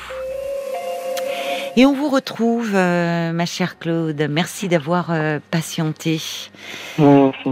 Et 1.75 1.85
on 1.85 1.93
vous 1.93 2.09
retrouve, 2.09 2.71
euh, 2.73 3.31
ma 3.33 3.45
chère 3.45 3.77
Claude. 3.77 4.25
Merci 4.29 4.67
d'avoir 4.67 5.11
euh, 5.11 5.39
patienté. 5.51 6.19
Merci. 6.97 7.49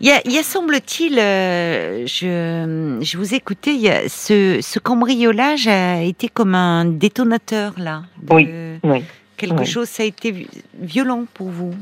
Il 0.00 0.32
y 0.32 0.38
a, 0.38 0.42
semble-t-il, 0.42 1.18
euh, 1.18 2.06
je, 2.06 2.98
je 3.00 3.16
vous 3.18 3.34
écoutais, 3.34 3.74
il 3.74 3.80
y 3.80 3.88
a 3.88 4.08
ce, 4.08 4.58
ce 4.60 4.78
cambriolage 4.78 5.66
a 5.66 6.02
été 6.02 6.28
comme 6.28 6.54
un 6.54 6.84
détonateur 6.84 7.72
là. 7.78 8.02
de- 8.22 8.34
Oui, 8.34 8.48
oui. 8.84 9.04
Quelque 9.38 9.60
oui. 9.60 9.66
chose, 9.66 9.88
ça 9.88 10.02
a 10.02 10.06
été 10.06 10.46
violent 10.78 11.24
pour 11.32 11.48
vous. 11.48 11.72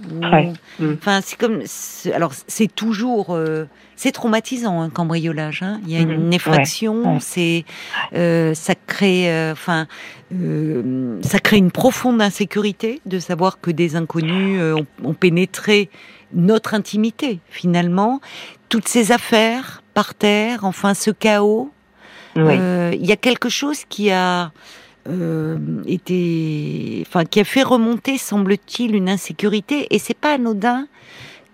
Mm. 0.79 0.93
Enfin, 0.99 1.21
c'est 1.25 1.37
comme, 1.39 1.63
alors 2.15 2.33
c'est 2.47 2.73
toujours, 2.73 3.35
euh, 3.35 3.65
c'est 3.97 4.13
traumatisant 4.13 4.83
un 4.83 4.91
cambriolage. 4.91 5.63
Hein. 5.63 5.81
Il 5.87 5.91
y 5.93 5.97
a 5.97 6.05
Mhm. 6.05 6.11
une 6.13 6.33
effraction, 6.35 7.15
Ouais. 7.15 7.19
c'est, 7.21 7.65
euh, 8.15 8.53
ça 8.55 8.75
crée, 8.75 9.33
euh, 9.33 9.53
enfin, 9.53 9.87
euh, 10.35 11.19
ça 11.23 11.39
crée 11.39 11.57
une 11.57 11.71
profonde 11.71 12.21
insécurité 12.23 13.01
de 13.07 13.19
savoir 13.19 13.59
que 13.61 13.71
des 13.71 13.97
inconnus 13.97 14.59
euh, 14.61 14.75
ont, 14.75 14.87
ont 15.11 15.15
pénétré 15.15 15.89
notre 16.35 16.75
intimité 16.75 17.41
finalement. 17.49 18.21
Toutes 18.69 18.89
ces 18.89 19.13
affaires 19.13 19.83
par 19.95 20.15
terre, 20.15 20.65
enfin 20.65 20.93
ce 20.95 21.11
chaos. 21.11 21.71
Oui. 22.37 22.43
Euh, 22.61 22.91
Il 22.95 23.07
y 23.07 23.13
a 23.13 23.17
quelque 23.17 23.49
chose 23.49 23.85
qui 23.89 24.11
a 24.11 24.53
euh, 25.09 25.59
été, 25.87 27.05
enfin, 27.07 27.25
qui 27.25 27.41
a 27.41 27.45
fait 27.45 27.63
remonter, 27.63 28.19
semble-t-il, 28.19 28.95
une 28.95 29.09
insécurité. 29.09 29.87
Et 29.91 29.99
c'est 29.99 30.17
pas 30.17 30.35
anodin 30.35 30.87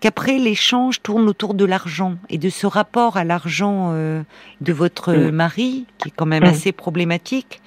qu'après 0.01 0.39
l'échange 0.39 1.03
tourne 1.03 1.29
autour 1.29 1.55
de 1.55 1.65
l'argent 1.65 2.17
et 2.29 2.39
de 2.39 2.51
ce 2.51 2.67
rapport 2.67 3.17
à 3.17 3.25
l'argent 3.25 3.91
euh, 3.93 4.23
de 4.61 4.73
votre 4.73 5.15
mari, 5.15 5.87
qui 5.99 6.09
est 6.09 6.13
quand 6.15 6.27
même 6.27 6.45
assez 6.45 6.73
problématique. 6.73 7.61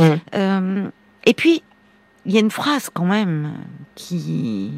Euh, 0.00 0.88
et 1.26 1.34
puis, 1.34 1.62
il 2.26 2.32
y 2.32 2.38
a 2.38 2.40
une 2.40 2.50
phrase 2.50 2.88
quand 2.92 3.04
même 3.04 3.52
qui 3.94 4.70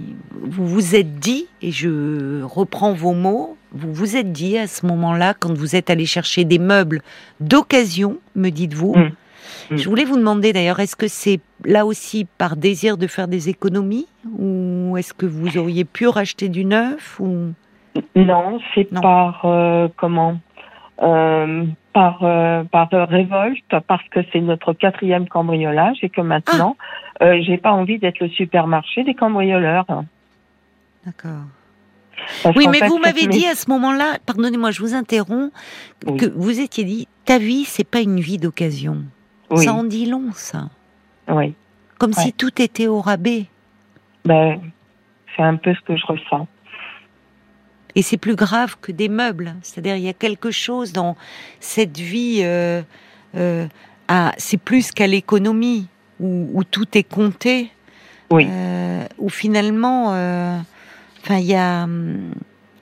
vous 0.43 0.67
vous 0.67 0.95
êtes 0.97 1.19
dit, 1.21 1.47
et 1.63 1.71
je 1.71 2.43
reprends 2.43 2.93
vos 2.93 3.15
mots, 3.15 3.57
vous 3.73 3.93
vous 3.93 4.17
êtes 4.17 4.33
dit 4.33 4.59
à 4.59 4.67
ce 4.67 4.85
moment-là, 4.87 5.35
quand 5.39 5.57
vous 5.57 5.77
êtes 5.77 5.91
allé 5.91 6.07
chercher 6.07 6.45
des 6.45 6.59
meubles 6.59 7.03
d'occasion, 7.41 8.19
me 8.35 8.51
dites-vous. 8.51 8.97
Mm. 9.70 9.76
Je 9.76 9.88
voulais 9.88 10.04
vous 10.04 10.16
demander 10.16 10.52
d'ailleurs, 10.52 10.80
est-ce 10.80 10.96
que 10.96 11.08
c'est 11.08 11.40
là 11.64 11.87
aussi 11.87 12.26
par 12.38 12.56
désir 12.56 12.96
de 12.96 13.06
faire 13.06 13.28
des 13.28 13.49
économies 13.49 14.06
ou 14.38 14.96
est-ce 14.96 15.12
que 15.14 15.26
vous 15.26 15.58
auriez 15.58 15.85
pu 15.85 16.06
racheter 16.08 16.49
du 16.49 16.64
neuf 16.64 17.18
ou? 17.20 17.52
Non, 18.14 18.58
c'est 18.75 18.85
par 19.00 19.42
euh, 19.44 19.88
comment? 19.96 20.38
Euh, 21.02 21.64
par 21.92 22.18
euh, 22.23 22.64
par 22.64 22.88
révolte 22.90 23.75
parce 23.87 24.06
que 24.11 24.20
c'est 24.32 24.40
notre 24.40 24.73
quatrième 24.73 25.28
cambriolage 25.28 25.99
et 26.02 26.08
que 26.08 26.20
maintenant 26.20 26.76
Ah. 27.20 27.38
j'ai 27.40 27.58
pas 27.58 27.73
envie 27.73 27.99
d'être 27.99 28.20
le 28.20 28.28
supermarché 28.28 29.02
des 29.04 29.14
cambrioleurs. 29.14 29.87
D'accord. 31.04 31.44
Parce 32.42 32.56
Oui, 32.56 32.66
mais 32.70 32.78
fait, 32.78 32.88
vous 32.88 32.99
m'avez 32.99 33.26
dit 33.26 33.46
à 33.46 33.54
ce 33.54 33.68
moment-là, 33.70 34.18
pardonnez-moi, 34.26 34.70
je 34.70 34.80
vous 34.80 34.94
interromps, 34.94 35.52
Oui. 36.06 36.16
que 36.16 36.26
vous 36.26 36.61
étiez 36.61 36.85
dit, 36.85 37.08
ta 37.25 37.38
vie, 37.38 37.64
c'est 37.64 37.88
pas 37.88 38.00
une 38.00 38.20
vie 38.20 38.38
d'occasion. 38.38 39.04
Oui, 39.50 39.65
Ça 39.65 39.75
en 39.75 39.85
dit 39.85 40.07
long, 40.07 40.31
ça. 40.35 40.69
oui. 41.29 41.55
Comme 41.99 42.11
Ouais. 42.17 42.23
si 42.25 42.33
tout 42.33 42.61
était 42.61 42.87
au 42.88 43.00
rabais. 43.00 43.47
Ben, 44.25 44.61
c'est 45.35 45.43
un 45.43 45.57
peu 45.57 45.75
ce 45.75 45.81
que 45.81 45.97
je 45.97 46.05
ressens. 46.07 46.47
Et 47.95 48.03
c'est 48.03 48.19
plus 48.19 48.35
grave 48.37 48.76
que 48.83 48.93
des 48.93 49.09
meubles. 49.09 49.55
C'est-à-dire, 49.62 49.97
il 49.97 50.03
y 50.03 50.09
a 50.09 50.12
quelque 50.12 50.50
chose 50.50 50.93
dans 50.93 51.17
cette 51.61 51.97
vie. 51.99 52.41
euh, 52.43 52.83
euh, 53.37 53.67
à- 54.09 54.33
c'est 54.37 54.59
plus 54.59 54.93
qu'à 54.93 55.07
l'économie, 55.07 55.88
où, 56.21 56.49
où 56.53 56.65
tout 56.65 56.87
est 56.99 57.03
compté. 57.09 57.71
Oui. 58.31 58.47
Euh, 58.50 59.07
où 59.19 59.29
finalement, 59.31 60.12
euh, 60.15 60.59
enfin, 61.23 61.37
il 61.38 61.47
y 61.47 61.55
a. 61.55 61.87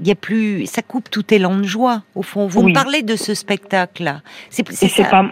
Il 0.05 0.09
y 0.09 0.11
a 0.11 0.15
plus, 0.15 0.67
ça 0.67 0.83
coupe 0.83 1.09
tout 1.11 1.33
élan 1.33 1.57
de 1.57 1.63
joie. 1.63 2.03
Au 2.15 2.21
fond, 2.21 2.47
vous 2.47 2.61
Oui. 2.61 2.73
me 2.73 2.75
parlez 2.75 3.01
de 3.03 3.17
ce 3.17 3.33
spectacle-là. 3.33 4.21
C'est 4.51 4.69
Et 4.83 4.89
c'est 4.89 5.09
pas 5.11 5.25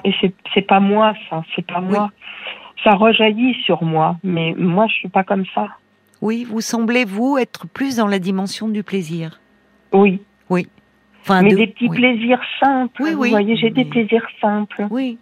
c'est 0.54 0.62
pas 0.62 0.80
moi 0.80 1.12
ça, 1.28 1.42
c'est 1.54 1.66
pas 1.66 1.80
Oui. 1.82 1.90
moi. 1.90 2.10
Ça 2.82 2.92
rejaillit 2.92 3.54
sur 3.66 3.82
moi, 3.82 4.16
mais 4.24 4.54
moi 4.56 4.86
je 4.88 4.94
suis 4.94 5.08
pas 5.10 5.24
comme 5.24 5.44
ça. 5.54 5.68
Oui, 6.22 6.46
vous 6.48 6.62
semblez 6.62 7.04
vous 7.04 7.36
être 7.36 7.66
plus 7.66 7.96
dans 7.96 8.06
la 8.06 8.18
dimension 8.18 8.66
du 8.68 8.82
plaisir. 8.82 9.40
Oui, 9.92 10.20
Enfin, 11.24 11.42
mais 11.42 11.50
de- 11.50 11.56
des 11.56 11.66
petits 11.68 11.88
oui. 11.88 11.96
plaisirs 11.98 12.40
simples. 12.58 13.00
Oui, 13.02 13.12
vous 13.12 13.20
oui, 13.20 13.30
voyez, 13.30 13.54
j'ai 13.56 13.70
des 13.70 13.84
plaisirs 13.84 14.26
simples. 14.40 14.86
Oui. 14.90 15.18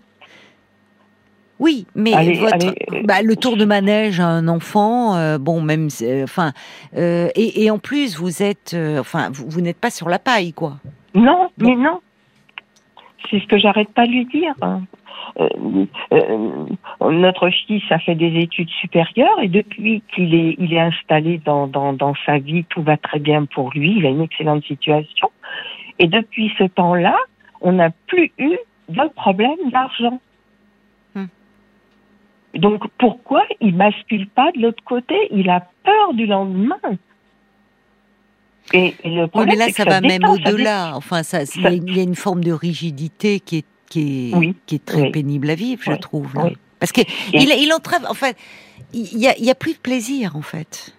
Oui, 1.60 1.86
mais 1.94 2.14
Allez, 2.14 2.38
votre, 2.38 2.54
allez, 2.54 2.74
euh, 2.92 3.02
bah, 3.04 3.20
le 3.22 3.36
tour 3.36 3.58
de 3.58 3.66
manège 3.66 4.18
à 4.18 4.26
un 4.26 4.48
enfant, 4.48 5.14
euh, 5.14 5.36
bon, 5.36 5.60
même, 5.60 5.88
euh, 6.00 6.24
enfin, 6.24 6.52
euh, 6.96 7.28
et, 7.36 7.64
et 7.64 7.70
en 7.70 7.78
plus, 7.78 8.18
vous 8.18 8.42
êtes, 8.42 8.72
euh, 8.72 8.98
enfin, 8.98 9.28
vous, 9.30 9.44
vous 9.46 9.60
n'êtes 9.60 9.78
pas 9.78 9.90
sur 9.90 10.08
la 10.08 10.18
paille, 10.18 10.54
quoi. 10.54 10.78
Non, 11.14 11.50
mais 11.58 11.76
non. 11.76 12.00
C'est 13.30 13.40
ce 13.40 13.46
que 13.46 13.58
j'arrête 13.58 13.90
pas 13.90 14.06
de 14.06 14.12
lui 14.12 14.24
dire. 14.24 14.54
Euh, 15.38 15.84
euh, 16.12 16.66
notre 17.10 17.50
fils 17.50 17.82
a 17.90 17.98
fait 17.98 18.14
des 18.14 18.40
études 18.40 18.70
supérieures 18.80 19.38
et 19.42 19.48
depuis 19.48 20.02
qu'il 20.14 20.34
est, 20.34 20.56
il 20.58 20.72
est 20.72 20.80
installé 20.80 21.40
dans, 21.44 21.66
dans, 21.66 21.92
dans 21.92 22.14
sa 22.24 22.38
vie, 22.38 22.64
tout 22.64 22.82
va 22.82 22.96
très 22.96 23.18
bien 23.18 23.44
pour 23.44 23.70
lui. 23.72 23.96
Il 23.98 24.06
a 24.06 24.08
une 24.08 24.22
excellente 24.22 24.64
situation. 24.64 25.30
Et 25.98 26.06
depuis 26.06 26.50
ce 26.58 26.64
temps-là, 26.64 27.16
on 27.60 27.72
n'a 27.72 27.90
plus 28.06 28.32
eu 28.38 28.56
de 28.88 29.08
problème 29.14 29.70
d'argent. 29.70 30.20
Donc 32.54 32.82
pourquoi 32.98 33.42
il 33.60 33.76
bascule 33.76 34.28
pas 34.28 34.50
de 34.52 34.60
l'autre 34.62 34.82
côté? 34.84 35.14
Il 35.30 35.48
a 35.50 35.60
peur 35.84 36.14
du 36.14 36.26
lendemain. 36.26 36.76
Et, 38.72 38.94
et 39.04 39.10
le 39.10 39.22
Oui, 39.22 39.28
problème, 39.28 39.58
mais 39.58 39.66
là, 39.66 39.72
ça 39.72 39.84
va 39.84 40.00
même 40.00 40.24
au-delà. 40.24 40.92
Enfin, 40.96 41.22
ça, 41.22 41.42
il 41.42 41.44
y, 41.44 41.62
ça- 41.62 41.68
a- 41.68 41.72
il 41.72 41.96
y 41.96 42.00
a 42.00 42.02
une 42.02 42.14
forme 42.14 42.44
de 42.44 42.52
rigidité 42.52 43.40
qui 43.40 43.58
est, 43.58 43.64
qui 43.88 44.30
est, 44.30 44.34
Oui, 44.36 44.54
qui 44.66 44.76
est 44.76 44.84
très 44.84 45.02
oui. 45.02 45.10
pénible 45.10 45.50
à 45.50 45.54
vivre, 45.54 45.82
je 45.82 45.92
trouve. 45.92 46.34
là. 46.36 46.50
Parce 46.78 46.92
que 46.92 47.00
il, 47.34 47.72
entrave, 47.72 48.06
enfin, 48.08 48.30
il 48.94 49.18
y 49.18 49.26
a, 49.28 49.50
a 49.50 49.54
plus 49.54 49.74
de 49.74 49.78
plaisir, 49.78 50.36
en 50.36 50.42
fait. 50.42 50.94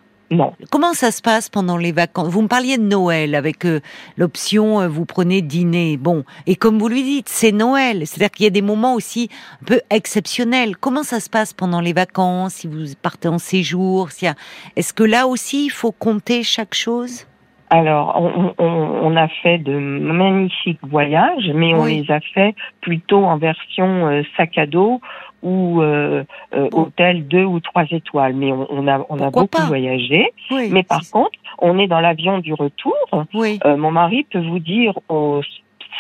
Comment 0.70 0.94
ça 0.94 1.12
se 1.12 1.22
passe 1.22 1.50
pendant 1.50 1.78
les 1.78 1.92
vacances? 1.92 2.30
Vous 2.30 2.42
me 2.42 2.48
parliez 2.48 2.78
de 2.78 2.84
Noël 2.84 3.36
avec 3.36 3.66
euh, 3.66 3.82
l'option 4.16 4.80
euh, 4.80 4.88
vous 4.88 5.06
prenez 5.06 5.42
dîner. 5.42 5.98
Bon, 5.98 6.24
et 6.48 6.56
comme 6.56 6.80
vous 6.80 6.88
lui 6.88 7.04
dites, 7.04 7.28
c'est 7.28 7.52
Noël. 7.52 8.08
C'est-à-dire 8.08 8.32
qu'il 8.32 8.44
y 8.46 8.48
a 8.48 8.52
des 8.52 8.62
moments 8.62 8.96
aussi 8.96 9.30
un 9.62 9.66
peu 9.66 9.82
exceptionnels. 9.90 10.78
Comment 10.78 11.04
ça 11.04 11.20
se 11.20 11.30
passe 11.30 11.54
pendant 11.54 11.82
les 11.82 11.94
vacances? 11.94 12.54
Si 12.54 12.68
vous 12.68 12.86
partez 13.02 13.28
en 13.28 13.40
séjour, 13.40 14.12
s'il 14.12 14.28
y 14.28 14.30
a... 14.30 14.36
est-ce 14.76 14.94
que 14.94 15.04
là 15.04 15.28
aussi 15.28 15.66
il 15.66 15.72
faut 15.72 15.92
compter 15.92 16.44
chaque 16.44 16.76
chose? 16.76 17.26
Alors, 17.74 18.20
on, 18.22 18.54
on, 18.58 18.66
on 18.68 19.16
a 19.16 19.30
fait 19.30 19.58
de 19.58 19.72
magnifiques 19.78 20.82
voyages, 20.84 21.50
mais 21.56 21.74
on 21.74 21.84
Oui. 21.84 22.02
les 22.06 22.12
a 22.14 22.20
fait 22.20 22.54
plutôt 22.82 23.24
en 23.24 23.38
version 23.38 24.08
euh, 24.10 24.24
sac 24.36 24.58
à 24.58 24.66
dos 24.66 25.00
ou 25.42 25.82
euh, 25.82 26.26
euh, 26.54 26.68
Bon. 26.70 26.82
hôtel 26.82 27.26
deux 27.30 27.46
ou 27.46 27.62
trois 27.62 27.86
étoiles. 27.90 28.34
Mais 28.34 28.52
on, 28.52 28.68
on 28.70 28.88
a, 28.90 29.00
on 29.08 29.16
a 29.16 29.32
Pourquoi 29.32 29.44
beaucoup 29.44 29.48
pas? 29.62 29.68
voyagé. 29.68 30.34
Oui. 30.52 30.68
Mais 30.70 30.84
par 30.84 31.00
contre, 31.12 31.40
on 31.60 31.80
est 31.80 31.88
dans 31.88 32.02
l'avion 32.02 32.40
du 32.40 32.54
retour. 32.54 32.94
oui. 33.34 33.58
Euh, 33.66 33.78
mon 33.78 33.92
mari 33.92 34.26
peut 34.30 34.46
vous 34.46 34.60
dire 34.60 35.00
au 35.08 35.42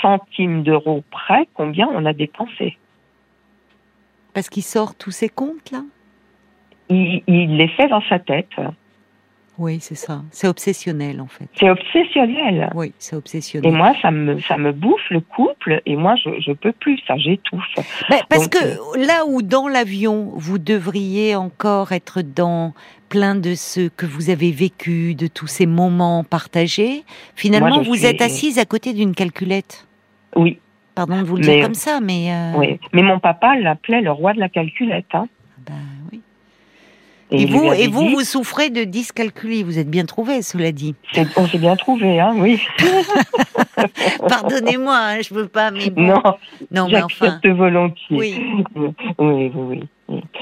centime 0.01 0.63
d'euros 0.63 1.03
près 1.09 1.47
combien 1.53 1.87
on 1.87 2.05
a 2.05 2.11
dépensé. 2.11 2.77
Parce 4.33 4.49
qu'il 4.49 4.63
sort 4.63 4.93
tous 4.95 5.11
ses 5.11 5.29
comptes 5.29 5.71
là? 5.71 5.83
Il, 6.89 7.23
il 7.27 7.55
les 7.55 7.69
fait 7.69 7.87
dans 7.87 8.01
sa 8.09 8.19
tête. 8.19 8.49
Oui, 9.57 9.79
c'est 9.81 9.95
ça. 9.95 10.23
C'est 10.31 10.47
obsessionnel 10.47 11.21
en 11.21 11.27
fait. 11.27 11.45
C'est 11.53 11.69
obsessionnel. 11.69 12.69
Oui, 12.73 12.93
c'est 12.97 13.15
Et 13.15 13.17
obsessionnel. 13.17 13.71
moi, 13.73 13.93
ça 14.01 14.09
me, 14.09 14.39
ça 14.39 14.57
me 14.57 14.71
bouffe 14.71 15.09
le 15.11 15.19
couple. 15.19 15.81
Et 15.85 15.95
moi, 15.95 16.15
je, 16.15 16.29
je 16.39 16.51
peux 16.53 16.71
plus. 16.71 16.99
Ça, 17.07 17.17
j'étouffe. 17.17 17.61
Ben, 18.09 18.17
parce 18.29 18.49
Donc, 18.49 18.53
que 18.53 19.05
là 19.05 19.25
où 19.27 19.41
dans 19.41 19.67
l'avion, 19.67 20.31
vous 20.35 20.57
devriez 20.57 21.35
encore 21.35 21.91
être 21.91 22.21
dans 22.21 22.73
plein 23.09 23.35
de 23.35 23.53
ce 23.55 23.89
que 23.89 24.05
vous 24.05 24.29
avez 24.29 24.51
vécu, 24.51 25.15
de 25.15 25.27
tous 25.27 25.47
ces 25.47 25.65
moments 25.65 26.23
partagés, 26.23 27.03
finalement, 27.35 27.67
Moi, 27.75 27.83
vous 27.83 27.95
suis- 27.95 28.05
êtes 28.05 28.21
assise 28.21 28.57
à 28.57 28.65
côté 28.65 28.93
d'une 28.93 29.13
calculette. 29.13 29.85
Oui. 30.35 30.59
Pardon 30.95 31.19
de 31.19 31.23
vous 31.25 31.35
le 31.35 31.45
Mais- 31.45 31.55
dire 31.57 31.63
comme 31.65 31.73
ça, 31.73 31.99
mais... 32.01 32.31
euh, 32.33 32.53
Oui, 32.57 32.79
mais 32.93 33.03
mon 33.03 33.19
papa 33.19 33.55
l'appelait 33.57 34.01
le 34.01 34.11
roi 34.11 34.33
de 34.33 34.39
la 34.39 34.49
calculette. 34.49 35.05
Hein. 35.13 35.27
ben 35.65 35.73
oui. 36.11 36.21
Et, 37.31 37.45
vous, 37.45 37.71
et 37.71 37.87
vous, 37.87 38.03
dit- 38.03 38.13
vous 38.13 38.21
souffrez 38.21 38.69
de 38.69 38.83
dyscalculie. 38.83 39.63
Vous 39.63 39.79
êtes 39.79 39.89
bien 39.89 40.05
trouvé, 40.05 40.41
cela 40.41 40.71
dit. 40.71 40.95
on 41.37 41.47
s'est 41.47 41.57
bien 41.57 41.75
trouvé, 41.77 42.19
hein, 42.19 42.33
oui. 42.37 42.61
Pardonnez-moi, 44.27 44.95
hein, 44.95 45.21
je 45.21 45.33
veux 45.33 45.47
pas, 45.47 45.71
mais 45.71 45.89
bon. 45.89 46.01
Non, 46.01 46.21
non, 46.71 46.87
mais 46.89 47.01
enfin. 47.01 47.39
volontiers. 47.43 48.17
Oui. 48.17 48.35
oui, 48.75 48.93
oui, 49.19 49.51
oui. 49.55 49.83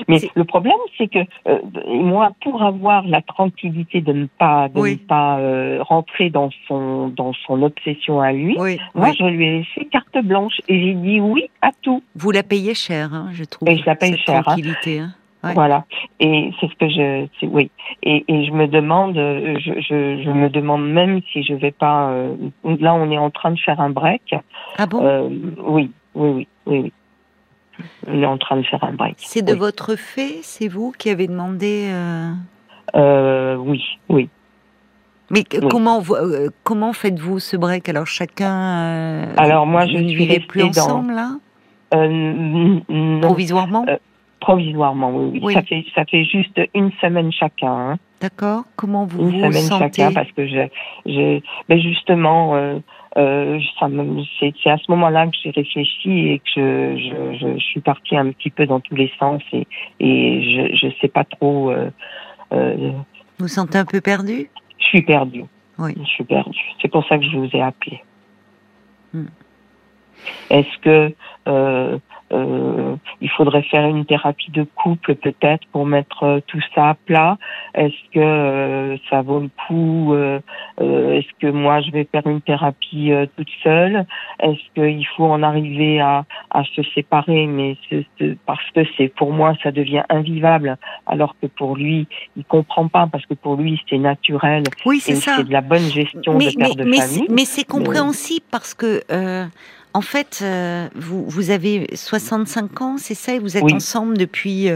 Mais 0.08 0.20
le 0.34 0.44
problème, 0.46 0.74
c'est 0.98 1.08
que 1.08 1.20
euh, 1.48 1.60
moi, 1.88 2.32
pour 2.42 2.64
avoir 2.64 3.06
la 3.06 3.22
tranquillité 3.22 4.02
de 4.02 4.14
ne 4.14 4.26
pas, 4.26 4.68
de 4.70 4.80
Oui. 4.80 4.94
ne 4.94 5.08
pas 5.08 5.38
euh, 5.38 5.84
rentrer 5.84 6.32
dans 6.32 6.50
son, 6.68 7.10
dans 7.10 7.34
son 7.46 7.62
obsession 7.62 8.20
à 8.20 8.32
lui, 8.32 8.56
Oui, 8.58 8.80
moi, 8.96 9.10
oui. 9.10 9.16
je 9.20 9.26
lui 9.26 9.46
ai 9.46 9.58
laissé 9.60 9.88
carte 9.92 10.18
blanche 10.24 10.60
et 10.68 10.80
j'ai 10.82 10.94
dit 10.96 11.20
oui 11.20 11.52
à 11.62 11.70
tout. 11.84 12.02
Vous 12.16 12.32
la 12.32 12.42
payez 12.42 12.74
cher, 12.74 13.14
hein, 13.14 13.30
je 13.34 13.44
trouve. 13.44 13.70
Et 13.70 13.78
je 13.78 13.86
la 13.86 13.96
paye 13.96 14.12
cette 14.14 14.22
cher, 14.22 14.38
hein. 14.40 14.42
tranquillité. 14.42 15.02
Voilà. 15.42 15.86
Et 16.20 16.52
c'est 16.60 16.68
ce 16.68 16.76
que 16.76 16.90
je, 16.90 17.46
oui. 17.46 17.72
Et, 18.04 18.26
et, 18.28 18.46
je 18.46 18.52
me 18.52 18.68
demande, 18.68 19.16
je, 19.16 19.74
je, 19.80 20.24
je, 20.24 20.30
me 20.30 20.50
demande 20.50 20.86
même 20.90 21.22
si 21.32 21.44
je 21.44 21.54
vais 21.54 21.72
pas. 21.72 22.10
Euh, 22.10 22.36
là, 22.64 22.94
on 22.94 23.10
est 23.10 23.18
en 23.18 23.30
train 23.30 23.52
de 23.52 23.60
faire 23.60 23.80
un 23.80 23.90
break. 23.90 24.36
Ah 24.78 24.86
bon? 24.86 25.02
Euh, 25.04 25.30
Oui, 25.64 25.92
oui, 26.14 26.30
oui, 26.30 26.48
oui, 26.66 26.80
oui. 26.82 26.94
On 28.08 28.22
est 28.22 28.26
en 28.26 28.38
train 28.38 28.58
de 28.58 28.64
faire 28.64 28.84
un 28.84 28.92
break. 28.92 29.16
C'est 29.20 29.42
de 29.42 29.54
votre 29.54 29.96
fait 29.96 30.40
C'est 30.42 30.68
vous 30.68 30.92
qui 30.98 31.10
avez 31.10 31.28
demandé 31.28 31.90
euh... 31.90 32.34
euh 32.96 33.56
oui, 33.56 33.82
oui. 34.10 34.30
Mais 35.32 35.46
comment 35.70 36.04
comment 36.64 36.92
faites-vous 36.92 37.40
ce 37.40 37.56
break? 37.56 37.88
Alors 37.88 38.08
chacun. 38.08 39.30
Alors 39.38 39.66
moi, 39.66 39.86
je 39.86 39.98
ne 39.98 40.10
suis 40.10 40.40
plus 40.42 40.64
ensemble 40.64 41.14
là? 41.14 41.38
Provisoirement? 43.22 43.86
Provisoirement, 44.40 45.12
oui, 45.12 45.40
oui. 45.44 45.54
Ça 45.54 45.62
fait 45.62 45.86
ça 45.94 46.06
fait 46.06 46.24
juste 46.24 46.60
une 46.74 46.92
semaine 47.02 47.32
chacun. 47.32 47.92
Hein. 47.92 47.98
D'accord. 48.22 48.64
Comment 48.76 49.06
vous 49.06 49.20
une 49.22 49.32
vous 49.32 49.38
semaine 49.38 49.54
sentez? 49.54 50.02
chacun 50.02 50.14
parce 50.14 50.32
que 50.32 50.48
j'ai 50.48 50.72
j'ai 51.06 51.44
ben 51.68 51.80
justement 51.80 52.56
euh, 52.56 52.80
euh, 53.18 53.60
c'est 54.40 54.54
c'est 54.64 54.70
à 54.70 54.78
ce 54.78 54.90
moment-là 54.92 55.28
que 55.28 55.36
j'ai 55.44 55.50
réfléchi 55.52 56.30
et 56.30 56.40
que 56.40 56.52
je, 56.56 57.38
je, 57.40 57.54
je, 57.54 57.60
suis 57.60 57.82
partie 57.82 58.16
un 58.16 58.32
petit 58.32 58.50
peu 58.50 58.66
dans 58.66 58.80
tous 58.80 58.96
les 58.96 59.12
sens 59.20 59.42
et 59.52 59.68
et 60.00 60.42
je 60.44 60.76
je 60.76 60.94
sais 61.02 61.10
pas 61.10 61.26
trop. 61.26 61.72
Euh, 61.72 61.90
euh, 62.54 62.92
vous 63.40 63.48
sentez 63.48 63.78
un 63.78 63.86
peu 63.86 64.00
perdu? 64.02 64.50
Je 64.78 64.86
suis 64.86 65.02
perdue. 65.02 65.46
Oui. 65.78 65.94
Je 65.98 66.10
suis 66.10 66.24
perdue. 66.24 66.60
C'est 66.82 66.90
pour 66.90 67.06
ça 67.08 67.18
que 67.18 67.26
je 67.26 67.38
vous 67.38 67.50
ai 67.54 67.62
appelé. 67.62 68.02
Hmm. 69.14 69.28
Est-ce 70.50 70.78
que 70.80 71.14
euh, 72.32 72.80
euh, 72.80 72.96
il 73.22 73.30
faudrait 73.30 73.64
faire 73.64 73.86
une 73.88 74.06
thérapie 74.06 74.52
de 74.52 74.64
couple 74.64 75.16
peut-être 75.16 75.66
pour 75.72 75.86
mettre 75.86 76.24
euh, 76.24 76.40
tout 76.48 76.62
ça 76.76 76.90
à 76.90 76.94
plat. 76.94 77.38
Est-ce 77.76 78.14
que 78.14 78.20
euh, 78.20 78.98
ça 79.10 79.22
vaut 79.22 79.40
le 79.40 79.50
coup 79.68 80.14
euh, 80.14 80.40
Est-ce 80.80 81.28
que 81.40 81.48
moi 81.48 81.82
je 81.82 81.92
vais 81.92 82.08
faire 82.12 82.26
une 82.28 82.42
thérapie 82.42 83.12
toute 83.36 83.50
seule? 83.64 84.06
Est-ce 84.40 84.60
qu'il 84.76 85.06
faut 85.16 85.26
en 85.26 85.44
arriver 85.44 86.00
à, 86.00 86.26
à 86.52 86.64
se 86.64 86.82
séparer? 86.96 87.48
Mais 87.48 87.78
parce 88.46 88.70
que 88.76 88.82
c'est 88.98 89.10
pour 89.10 89.32
moi 89.32 89.54
ça 89.64 89.72
devient 89.72 90.04
invivable, 90.10 90.78
alors 91.06 91.36
que 91.42 91.48
pour 91.48 91.76
lui 91.76 92.08
il 92.38 92.46
comprend 92.46 92.88
pas 92.88 93.08
parce 93.12 93.26
que 93.26 93.34
pour 93.34 93.56
lui 93.56 93.82
c'est 93.90 93.98
naturel. 93.98 94.64
Oui, 94.86 95.00
c'est 95.00 95.16
ça. 95.16 95.36
C'est 95.38 95.48
de 95.48 95.54
la 95.54 95.62
bonne 95.62 95.80
gestion 95.80 96.38
de 96.38 96.58
père 96.58 96.76
de 96.76 96.84
famille. 96.84 97.28
Mais 97.30 97.46
c'est 97.46 97.66
compréhensible 97.66 98.46
parce 98.52 98.74
que 98.74 99.02
en 99.94 100.02
fait, 100.02 100.40
euh, 100.44 100.88
vous, 100.94 101.26
vous, 101.28 101.50
avez 101.50 101.88
65 101.96 102.82
ans, 102.82 102.98
c'est 102.98 103.16
ça, 103.16 103.34
et 103.34 103.40
vous 103.40 103.58
êtes 103.58 103.64
ensemble 103.64 104.18
depuis... 104.18 104.70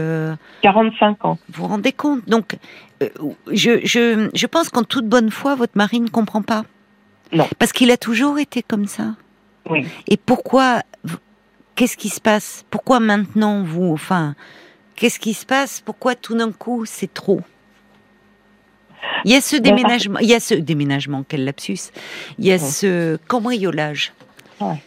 45 0.62 1.18
euh, 1.24 1.28
ans. 1.28 1.38
Vous 1.48 1.62
vous 1.62 1.68
rendez 1.68 1.92
compte? 1.92 2.28
Donc, 2.28 2.56
euh, 3.02 3.08
je, 3.52 3.80
je, 3.84 4.28
je, 4.34 4.46
pense 4.46 4.70
qu'en 4.70 4.82
toute 4.82 5.06
bonne 5.06 5.30
foi, 5.30 5.54
votre 5.54 5.76
mari 5.76 6.00
ne 6.00 6.08
comprend 6.08 6.42
pas. 6.42 6.64
Non. 7.32 7.46
Parce 7.58 7.72
qu'il 7.72 7.90
a 7.92 7.96
toujours 7.96 8.38
été 8.38 8.62
comme 8.62 8.86
ça. 8.86 9.14
Oui. 9.70 9.86
Et 10.08 10.16
pourquoi... 10.16 10.82
Qu'est-ce 11.76 11.96
qui 11.96 12.08
se 12.08 12.20
passe? 12.20 12.64
Pourquoi 12.70 13.00
maintenant, 13.00 13.62
vous... 13.62 13.92
Enfin, 13.92 14.34
qu'est-ce 14.96 15.18
qui 15.18 15.34
se 15.34 15.46
passe? 15.46 15.80
Pourquoi 15.80 16.14
tout 16.16 16.36
d'un 16.36 16.52
coup, 16.52 16.84
c'est 16.86 17.12
trop? 17.12 17.40
Il 19.24 19.32
y 19.32 19.36
a 19.36 19.40
ce 19.40 19.56
déménagement, 19.56 20.18
il 20.18 20.28
y 20.28 20.34
a 20.34 20.40
ce 20.40 20.54
déménagement, 20.54 21.24
quel 21.26 21.44
lapsus. 21.44 21.90
Il 22.38 22.46
y 22.46 22.52
a 22.52 22.58
ce 22.58 23.16
cambriolage. 23.28 24.12
Ouais 24.60 24.80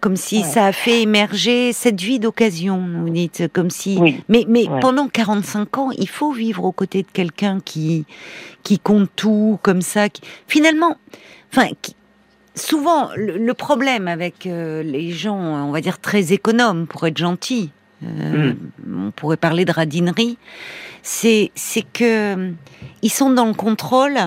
comme 0.00 0.16
si 0.16 0.42
ça 0.42 0.66
a 0.66 0.72
fait 0.72 1.02
émerger 1.02 1.72
cette 1.72 2.00
vie 2.00 2.18
d'occasion, 2.18 2.84
vous 3.00 3.10
dites, 3.10 3.48
comme 3.52 3.70
si. 3.70 3.98
Mais, 4.28 4.44
mais 4.48 4.66
pendant 4.80 5.08
45 5.08 5.78
ans, 5.78 5.90
il 5.96 6.08
faut 6.08 6.32
vivre 6.32 6.64
aux 6.64 6.72
côtés 6.72 7.02
de 7.02 7.08
quelqu'un 7.12 7.60
qui, 7.64 8.04
qui 8.62 8.78
compte 8.78 9.10
tout, 9.16 9.58
comme 9.62 9.82
ça. 9.82 10.08
Qui... 10.08 10.22
Finalement, 10.46 10.96
enfin, 11.52 11.68
souvent, 12.54 13.10
le, 13.16 13.52
problème 13.54 14.08
avec 14.08 14.46
euh, 14.46 14.82
les 14.82 15.10
gens, 15.10 15.38
on 15.38 15.72
va 15.72 15.80
dire 15.80 16.00
très 16.00 16.32
économes, 16.32 16.86
pour 16.86 17.06
être 17.06 17.18
gentil, 17.18 17.70
euh, 18.04 18.54
mm. 18.86 19.06
on 19.06 19.10
pourrait 19.10 19.36
parler 19.36 19.64
de 19.64 19.72
radinerie, 19.72 20.38
c'est, 21.02 21.50
c'est 21.54 21.82
que 21.82 22.52
ils 23.02 23.10
sont 23.10 23.30
dans 23.30 23.46
le 23.46 23.54
contrôle, 23.54 24.18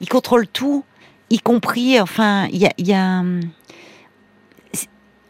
ils 0.00 0.08
contrôlent 0.08 0.48
tout, 0.48 0.84
y 1.30 1.38
compris, 1.38 2.00
enfin, 2.00 2.46
il 2.52 2.58
y 2.58 2.66
a, 2.66 2.72
y 2.78 2.92
a 2.92 3.22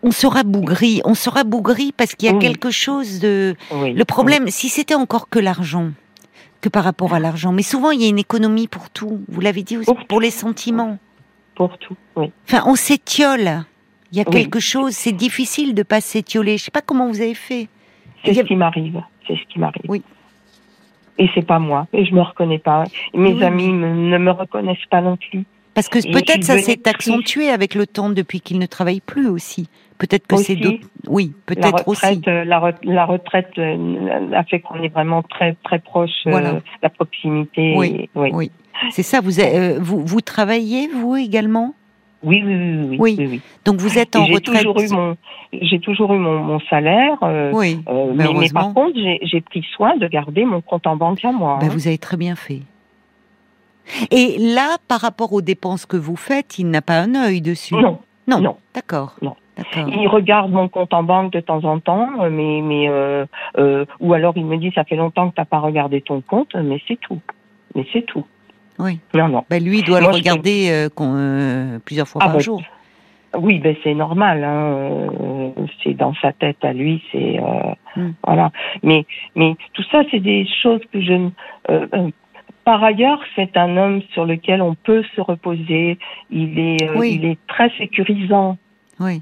on 0.03 0.11
sera 0.11 0.43
bougri, 0.43 1.01
on 1.05 1.15
sera 1.15 1.45
bougri 1.45 1.93
parce 1.93 2.15
qu'il 2.15 2.31
y 2.31 2.35
a 2.35 2.38
quelque 2.38 2.71
chose 2.71 3.21
de. 3.21 3.55
Le 3.73 4.05
problème, 4.05 4.49
si 4.49 4.69
c'était 4.69 4.95
encore 4.95 5.29
que 5.29 5.38
l'argent, 5.38 5.91
que 6.61 6.69
par 6.69 6.85
rapport 6.85 7.15
à 7.15 7.21
l'argent, 7.21 7.53
mais 7.53 7.62
souvent 7.62 7.91
il 7.91 8.03
y 8.03 8.07
a 8.07 8.09
une 8.09 8.19
économie 8.19 8.69
pour 8.69 8.91
tout. 8.91 9.23
Vous 9.29 9.41
l'avez 9.41 9.62
dit 9.62 9.77
aussi, 9.77 9.91
pour, 10.09 10.21
les 10.21 10.31
sentiments. 10.31 10.99
Pour 11.55 11.79
tout, 11.79 11.97
oui. 12.17 12.33
Enfin, 12.49 12.62
on 12.67 12.75
s'étiole. 12.75 13.65
Il 14.11 14.19
y 14.19 14.21
a 14.21 14.25
quelque 14.25 14.61
chose, 14.61 14.93
c'est 14.93 15.12
difficile 15.12 15.75
de 15.75 15.83
pas 15.83 16.03
s'étioler. 16.03 16.59
Je 16.59 16.65
sais 16.65 16.71
pas 16.71 16.83
comment 16.83 17.09
vous 17.09 17.23
avez 17.23 17.35
fait. 17.35 17.69
C'est 18.25 18.35
ce 18.35 18.41
qui 18.41 18.57
m'arrive. 18.57 19.01
C'est 19.27 19.35
ce 19.35 19.53
qui 19.53 19.59
m'arrive. 19.59 19.85
Oui. 19.88 20.03
Et 21.19 21.29
c'est 21.35 21.47
pas 21.47 21.59
moi. 21.59 21.87
Et 21.95 22.05
je 22.05 22.15
me 22.15 22.21
reconnais 22.21 22.59
pas. 22.59 22.85
mes 23.15 23.43
amis 23.43 23.73
ne 23.73 24.19
me 24.19 24.31
reconnaissent 24.31 24.87
pas 24.91 25.01
non 25.01 25.17
plus. 25.17 25.45
Parce 25.75 25.88
que 25.88 25.99
peut-être 26.12 26.45
ça 26.45 26.59
s'est 26.59 26.87
accentué 26.87 27.49
avec 27.49 27.75
le 27.75 27.87
temps 27.87 28.11
depuis 28.11 28.41
qu'il 28.41 28.59
ne 28.59 28.67
travaille 28.67 29.01
plus 29.01 29.29
aussi. 29.29 29.69
Peut-être 30.03 30.27
que 30.27 30.37
c'est 30.37 30.57
d'autres. 30.57 30.85
Oui, 31.07 31.33
peut-être 31.47 31.87
aussi. 31.87 32.21
Euh, 32.27 32.45
la, 32.45 32.59
retraite 33.05 33.51
euh, 33.57 34.33
a 34.33 34.43
fait 34.43 34.59
qu'on 34.59 34.83
est 34.83 34.88
vraiment 34.88 35.23
très 35.23 35.55
très 35.62 35.79
proche 35.79 36.11
euh, 36.27 36.31
voilà. 36.33 36.59
la 36.83 36.88
proximité. 36.88 37.75
Oui, 37.77 38.11
oui. 38.17 38.51
C'est 38.91 39.05
ça. 39.05 39.21
Vous, 39.21 39.31
vous 39.79 40.05
vous 40.05 40.21
travaillez 40.21 40.88
vous 40.88 41.15
également? 41.15 41.77
Oui 42.25 42.43
oui, 42.45 42.99
oui, 42.99 43.27
oui, 43.31 43.41
Donc 43.65 43.77
vous 43.77 43.97
êtes 43.97 44.17
en 44.17 44.27
retraite. 44.27 44.67
J'ai 45.53 45.79
toujours 45.79 46.12
eu 46.15 46.19
mon, 46.19 46.59
salaire. 46.69 47.17
oui. 47.53 47.79
mais, 48.17 48.49
par 48.53 48.75
contre, 48.75 48.99
j'ai 49.23 49.41
pris 49.41 49.65
soin 49.77 49.97
de 49.97 50.09
garder 50.09 50.45
mon 50.45 50.62
compte 50.62 50.88
en 50.88 50.97
banque 50.97 51.25
à 51.25 51.31
moi. 51.31 51.59
Ben, 51.61 51.69
Vous 51.69 51.87
avez 51.87 51.99
très 51.99 52.17
bien 52.17 52.35
fait. 52.35 52.62
Et 54.11 54.37
là, 54.38 54.79
par 54.88 55.01
rapport 55.01 55.33
aux 55.33 55.43
dépenses 55.43 55.87
que 55.87 55.97
vous 55.97 56.17
faites, 56.17 56.59
il 56.59 56.71
n'a 56.71 56.83
pas 56.83 56.99
un 56.99 57.15
œil 57.15 57.41
dessus? 57.41 57.75
Non. 57.75 57.99
Non. 58.27 58.41
non. 58.41 58.57
D'accord. 58.75 59.17
Non. 59.23 59.35
Il 59.77 60.09
regarde 60.09 60.51
mon 60.51 60.69
compte 60.69 60.95
en 60.95 61.03
banque 61.03 61.33
de 61.33 61.41
temps 61.41 61.65
en 61.65 61.79
temps, 61.79 62.09
mais 62.31 62.61
mais 62.62 62.88
euh, 62.88 63.27
euh, 63.59 63.85
ou 64.01 64.15
alors 64.15 64.33
il 64.37 64.47
me 64.47 64.57
dit 64.57 64.73
ça 64.75 64.85
fait 64.85 64.97
longtemps 64.97 65.31
que 65.31 65.35
t'as 65.37 65.45
pas 65.45 65.59
regardé 65.59 66.01
ton 66.01 66.21
compte, 66.23 66.55
mais 66.55 66.81
c'est 66.88 66.99
tout. 66.99 67.21
Mais 67.75 67.87
c'est 67.93 68.03
tout. 68.03 68.25
Oui. 68.79 68.99
Non 69.15 69.29
non. 69.29 69.45
Ben 69.51 69.62
lui 69.62 69.81
il 69.81 69.85
doit 69.85 70.01
le 70.01 70.07
regarder 70.07 70.71
euh, 70.71 70.88
euh, 71.01 71.79
plusieurs 71.85 72.09
fois 72.09 72.23
ah 72.25 72.27
par 72.27 72.37
ben, 72.37 72.41
jour. 72.41 72.62
Oui, 73.38 73.59
ben 73.59 73.77
c'est 73.85 73.95
normal. 73.95 74.43
Hein. 74.43 75.53
C'est 75.83 75.95
dans 75.95 76.15
sa 76.15 76.33
tête 76.33 76.65
à 76.65 76.73
lui, 76.73 77.03
c'est 77.12 77.38
hmm. 77.97 78.12
voilà. 78.27 78.51
Mais 78.83 79.05
mais 79.37 79.55
tout 79.75 79.85
ça, 79.91 80.03
c'est 80.11 80.21
des 80.21 80.47
choses 80.62 80.81
que 80.93 81.01
je 81.01 81.12
ne 81.12 81.31
par 82.65 82.83
ailleurs, 82.85 83.21
c'est 83.35 83.57
un 83.57 83.77
homme 83.77 84.03
sur 84.12 84.25
lequel 84.25 84.62
on 84.62 84.75
peut 84.75 85.03
se 85.17 85.21
reposer. 85.21 85.99
Il 86.31 86.59
est, 86.59 86.77
il 87.05 87.25
est 87.25 87.38
très 87.49 87.71
sécurisant. 87.77 88.57
Oui. 89.01 89.21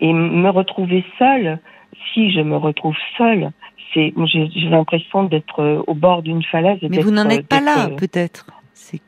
Et 0.00 0.12
me 0.12 0.48
retrouver 0.50 1.04
seule, 1.18 1.58
si 2.12 2.30
je 2.30 2.40
me 2.40 2.56
retrouve 2.56 2.94
seule, 3.16 3.50
c'est, 3.94 4.12
j'ai, 4.26 4.68
l'impression 4.68 5.24
d'être 5.24 5.60
euh, 5.60 5.82
au 5.86 5.94
bord 5.94 6.22
d'une 6.22 6.42
falaise. 6.42 6.78
mais 6.88 7.00
vous 7.00 7.10
n'en 7.10 7.28
êtes 7.28 7.46
pas 7.46 7.60
là, 7.60 7.86
euh, 7.86 7.96
peut-être. 7.96 8.46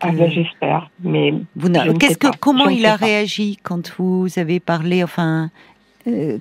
Ah, 0.00 0.11
ben, 0.12 0.31
j'espère, 0.31 0.90
mais 1.03 1.33
vous 1.57 1.70
qu'est-ce 1.98 2.18
que 2.18 2.37
comment 2.38 2.68
il 2.68 2.85
a 2.85 2.96
réagi 2.96 3.57
quand 3.62 3.94
vous 3.98 4.26
avez 4.37 4.61
parlé 4.61 5.03
Enfin, 5.03 5.48
euh, 6.07 6.38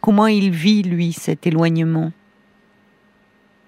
comment 0.00 0.26
il 0.26 0.50
vit 0.50 0.82
lui 0.82 1.12
cet 1.12 1.46
éloignement? 1.46 2.12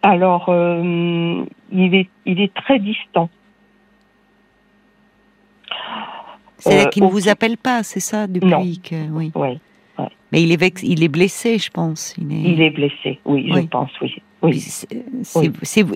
Alors, 0.02 0.46
il 0.48 1.94
est 1.94 2.08
il 2.24 2.40
est 2.40 2.54
très 2.54 2.78
distant. 2.78 3.28
C'est 6.56 6.88
qu'il 6.90 7.04
ne 7.04 7.10
vous 7.10 7.28
appelle 7.28 7.58
pas, 7.58 7.82
c'est 7.82 8.00
ça 8.00 8.26
depuis 8.26 8.80
que 8.80 9.08
oui. 9.10 9.32
Mais 10.32 10.42
il 10.42 10.52
est, 10.52 10.82
il 10.82 11.02
est 11.02 11.08
blessé, 11.08 11.58
je 11.58 11.70
pense. 11.70 12.14
Il 12.18 12.32
est, 12.32 12.52
il 12.52 12.62
est 12.62 12.70
blessé, 12.70 13.18
oui, 13.24 13.50
je 13.52 13.66
pense, 13.66 13.90
oui. 14.00 14.14
oui. 14.42 14.62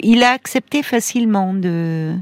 il 0.03 0.23
a 0.23 0.31
accepté 0.31 0.83
facilement 0.83 1.55
de 1.55 2.15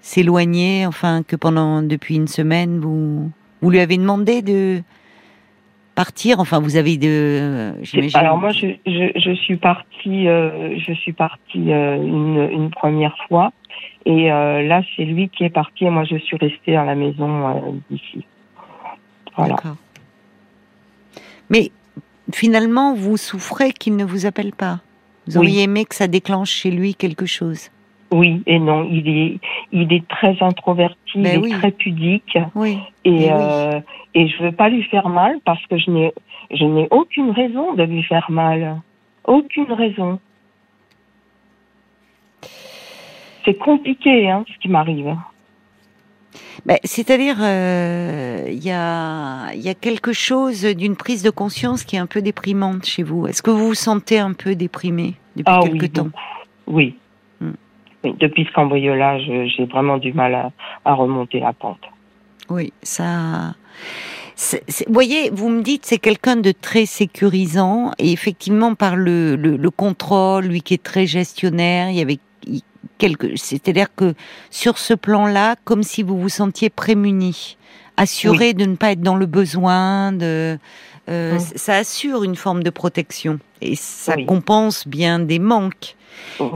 s'éloigner, 0.00 0.86
enfin, 0.86 1.22
que 1.22 1.34
pendant, 1.34 1.82
depuis 1.82 2.16
une 2.16 2.28
semaine, 2.28 2.78
vous, 2.78 3.30
vous 3.62 3.70
lui 3.70 3.80
avez 3.80 3.96
demandé 3.96 4.42
de 4.42 4.82
partir 5.94 6.40
Enfin, 6.40 6.60
vous 6.60 6.76
avez 6.76 6.96
de. 6.96 7.72
Alors 8.14 8.38
moi, 8.38 8.50
je, 8.50 8.66
je, 8.86 9.12
je, 9.18 9.32
suis 9.32 9.56
partie, 9.56 10.28
euh, 10.28 10.78
je 10.78 10.92
suis 10.92 11.12
partie 11.12 11.72
euh, 11.72 11.96
une, 11.96 12.48
une, 12.50 12.70
première 12.70 13.16
fois, 13.28 13.52
et 14.04 14.30
euh, 14.30 14.62
là, 14.62 14.82
c'est 14.96 15.04
lui 15.04 15.28
qui 15.28 15.44
est 15.44 15.50
parti, 15.50 15.84
et 15.84 15.90
moi, 15.90 16.04
je 16.04 16.16
suis 16.16 16.36
restée 16.36 16.76
à 16.76 16.84
la 16.84 16.94
maison 16.94 17.80
d'ici. 17.90 18.24
Voilà. 19.36 19.54
D'accord. 19.54 19.76
Mais 21.50 21.70
finalement, 22.32 22.94
vous 22.94 23.16
souffrez 23.16 23.72
qu'il 23.72 23.96
ne 23.96 24.04
vous 24.04 24.26
appelle 24.26 24.52
pas. 24.52 24.80
Vous 25.26 25.38
auriez 25.38 25.62
aimé 25.62 25.84
que 25.84 25.94
ça 25.94 26.06
déclenche 26.06 26.50
chez 26.50 26.70
lui 26.70 26.94
quelque 26.94 27.26
chose 27.26 27.70
Oui 28.10 28.42
et 28.46 28.58
non. 28.58 28.86
Il 28.90 29.08
est, 29.08 29.40
il 29.72 29.92
est 29.92 30.06
très 30.08 30.36
introverti, 30.42 30.96
ben 31.16 31.42
il 31.42 31.52
est 31.52 31.56
très 31.56 31.70
pudique. 31.70 32.38
Oui. 32.54 32.78
Et, 33.04 33.28
euh, 33.30 33.80
et 34.14 34.28
je 34.28 34.42
veux 34.42 34.52
pas 34.52 34.68
lui 34.68 34.82
faire 34.84 35.08
mal 35.08 35.38
parce 35.44 35.64
que 35.66 35.78
je 35.78 35.90
n'ai, 35.90 36.12
je 36.50 36.64
n'ai 36.64 36.88
aucune 36.90 37.30
raison 37.30 37.74
de 37.74 37.84
lui 37.84 38.02
faire 38.02 38.30
mal. 38.30 38.80
Aucune 39.24 39.72
raison. 39.72 40.20
C'est 43.44 43.58
compliqué, 43.58 44.30
hein, 44.30 44.44
ce 44.52 44.58
qui 44.58 44.68
m'arrive. 44.68 45.16
Ben, 46.66 46.78
c'est-à-dire, 46.84 47.36
euh, 47.40 48.44
il 48.48 48.64
y, 48.64 48.70
a, 48.70 49.52
y 49.54 49.68
a 49.68 49.74
quelque 49.74 50.12
chose 50.12 50.64
d'une 50.64 50.96
prise 50.96 51.22
de 51.22 51.30
conscience 51.30 51.84
qui 51.84 51.96
est 51.96 51.98
un 51.98 52.06
peu 52.06 52.22
déprimante 52.22 52.84
chez 52.84 53.02
vous. 53.02 53.26
Est-ce 53.26 53.42
que 53.42 53.50
vous 53.50 53.68
vous 53.68 53.74
sentez 53.74 54.18
un 54.18 54.32
peu 54.32 54.54
déprimé 54.54 55.14
depuis 55.36 55.54
ah, 55.54 55.60
quelque 55.62 55.86
temps? 55.86 56.08
oui. 56.66 56.96
Hmm. 57.40 57.52
oui. 58.04 58.14
Depuis 58.18 58.44
ce 58.44 58.52
cambriolage, 58.52 59.22
j'ai 59.56 59.64
vraiment 59.66 59.98
du 59.98 60.12
mal 60.12 60.34
à, 60.34 60.52
à 60.84 60.94
remonter 60.94 61.40
la 61.40 61.52
pente. 61.52 61.80
Oui, 62.50 62.72
ça. 62.82 63.54
vous 64.36 64.92
voyez, 64.92 65.30
vous 65.30 65.48
me 65.48 65.62
dites 65.62 65.84
c'est 65.86 65.98
quelqu'un 65.98 66.36
de 66.36 66.52
très 66.52 66.86
sécurisant 66.86 67.92
et 67.98 68.12
effectivement 68.12 68.74
par 68.74 68.96
le, 68.96 69.36
le, 69.36 69.56
le, 69.56 69.70
contrôle, 69.70 70.44
lui 70.44 70.60
qui 70.60 70.74
est 70.74 70.82
très 70.82 71.06
gestionnaire, 71.06 71.88
il 71.88 71.96
y 71.96 72.02
avait 72.02 72.18
c'est-à-dire 73.36 73.88
que 73.94 74.14
sur 74.50 74.78
ce 74.78 74.94
plan-là, 74.94 75.56
comme 75.64 75.82
si 75.82 76.02
vous 76.02 76.18
vous 76.18 76.28
sentiez 76.28 76.70
prémuni, 76.70 77.56
assuré 77.96 78.54
de 78.54 78.64
ne 78.64 78.76
pas 78.76 78.92
être 78.92 79.00
dans 79.00 79.16
le 79.16 79.26
besoin, 79.26 80.12
de, 80.12 80.58
euh, 81.08 81.38
ça 81.38 81.76
assure 81.76 82.24
une 82.24 82.36
forme 82.36 82.62
de 82.62 82.70
protection 82.70 83.38
et 83.60 83.76
ça 83.76 84.16
compense 84.26 84.86
bien 84.88 85.18
des 85.18 85.38
manques. 85.38 85.96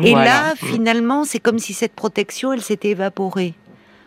Et 0.03 0.15
là, 0.15 0.55
finalement, 0.57 1.25
c'est 1.25 1.41
comme 1.41 1.59
si 1.59 1.75
cette 1.75 1.93
protection, 1.93 2.53
elle 2.53 2.63
s'était 2.63 2.91
évaporée. 2.91 3.55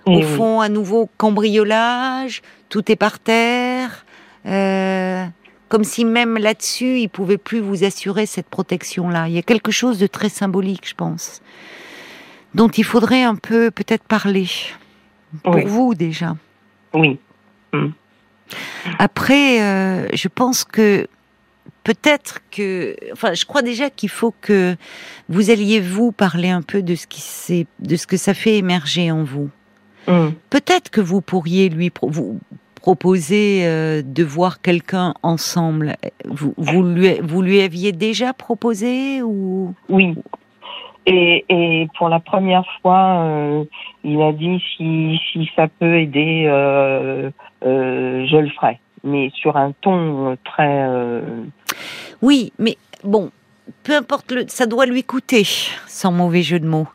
Au 0.05 0.21
fond, 0.21 0.61
à 0.61 0.69
nouveau, 0.69 1.09
cambriolage, 1.17 2.41
tout 2.69 2.91
est 2.91 2.95
par 2.95 3.19
terre. 3.19 4.05
Euh, 4.47 5.23
comme 5.69 5.83
si 5.83 6.05
même 6.05 6.37
là-dessus, 6.37 6.99
il 6.99 7.07
pouvait 7.07 7.37
plus 7.37 7.59
vous 7.59 7.83
assurer 7.83 8.25
cette 8.25 8.47
protection-là. 8.47 9.27
Il 9.27 9.35
y 9.35 9.37
a 9.37 9.43
quelque 9.43 9.71
chose 9.71 9.99
de 9.99 10.07
très 10.07 10.29
symbolique, 10.29 10.89
je 10.89 10.95
pense 10.95 11.41
dont 12.53 12.69
il 12.69 12.83
faudrait 12.83 13.23
un 13.23 13.35
peu 13.35 13.71
peut-être 13.71 14.03
parler. 14.03 14.47
Pour 15.43 15.59
vous 15.59 15.95
déjà. 15.95 16.35
Oui. 16.93 17.17
Hmm. 17.71 17.91
Après, 18.99 19.61
euh, 19.61 20.07
je 20.13 20.27
pense 20.27 20.65
que 20.65 21.07
peut-être 21.83 22.39
que, 22.51 22.95
enfin, 23.13 23.33
je 23.33 23.45
crois 23.45 23.61
déjà 23.61 23.89
qu'il 23.89 24.09
faut 24.09 24.33
que 24.41 24.75
vous 25.29 25.49
alliez 25.49 25.79
vous 25.79 26.11
parler 26.11 26.49
un 26.49 26.61
peu 26.61 26.81
de 26.81 26.95
ce 26.95 27.07
qui 27.07 27.67
de 27.79 27.95
ce 27.95 28.07
que 28.07 28.17
ça 28.17 28.33
fait 28.33 28.57
émerger 28.57 29.11
en 29.11 29.23
vous. 29.23 29.49
Hmm. 30.07 30.31
Peut-être 30.49 30.89
que 30.89 30.99
vous 30.99 31.21
pourriez 31.21 31.69
lui 31.69 31.91
vous 32.01 32.39
proposer 32.75 33.61
euh, 33.65 34.01
de 34.03 34.23
voir 34.23 34.61
quelqu'un 34.61 35.13
ensemble. 35.21 35.95
Vous, 36.25 36.53
vous, 36.57 36.83
lui, 36.83 37.19
vous 37.21 37.41
lui 37.41 37.61
aviez 37.61 37.91
déjà 37.91 38.33
proposé 38.33 39.21
ou? 39.21 39.73
Oui, 39.87 40.15
et, 41.05 41.45
et, 41.49 41.87
pour 41.97 42.09
la 42.09 42.19
première 42.19 42.65
fois, 42.81 43.23
euh, 43.23 43.63
il 44.03 44.21
a 44.21 44.31
dit 44.31 44.61
si, 44.75 45.19
si 45.31 45.49
ça 45.55 45.67
peut 45.67 45.99
aider, 45.99 46.45
euh, 46.47 47.31
euh, 47.65 48.25
je 48.27 48.37
le 48.37 48.49
ferai. 48.49 48.79
Mais 49.03 49.31
sur 49.33 49.57
un 49.57 49.73
ton 49.81 50.37
très. 50.43 50.87
Oui, 52.21 52.53
mais 52.59 52.77
bon, 53.03 53.31
peu 53.83 53.95
importe, 53.95 54.31
le, 54.31 54.45
ça 54.47 54.67
doit 54.67 54.85
lui 54.85 55.03
coûter, 55.03 55.43
sans 55.87 56.11
mauvais 56.11 56.43
jeu 56.43 56.59
de 56.59 56.67
mots. 56.67 56.87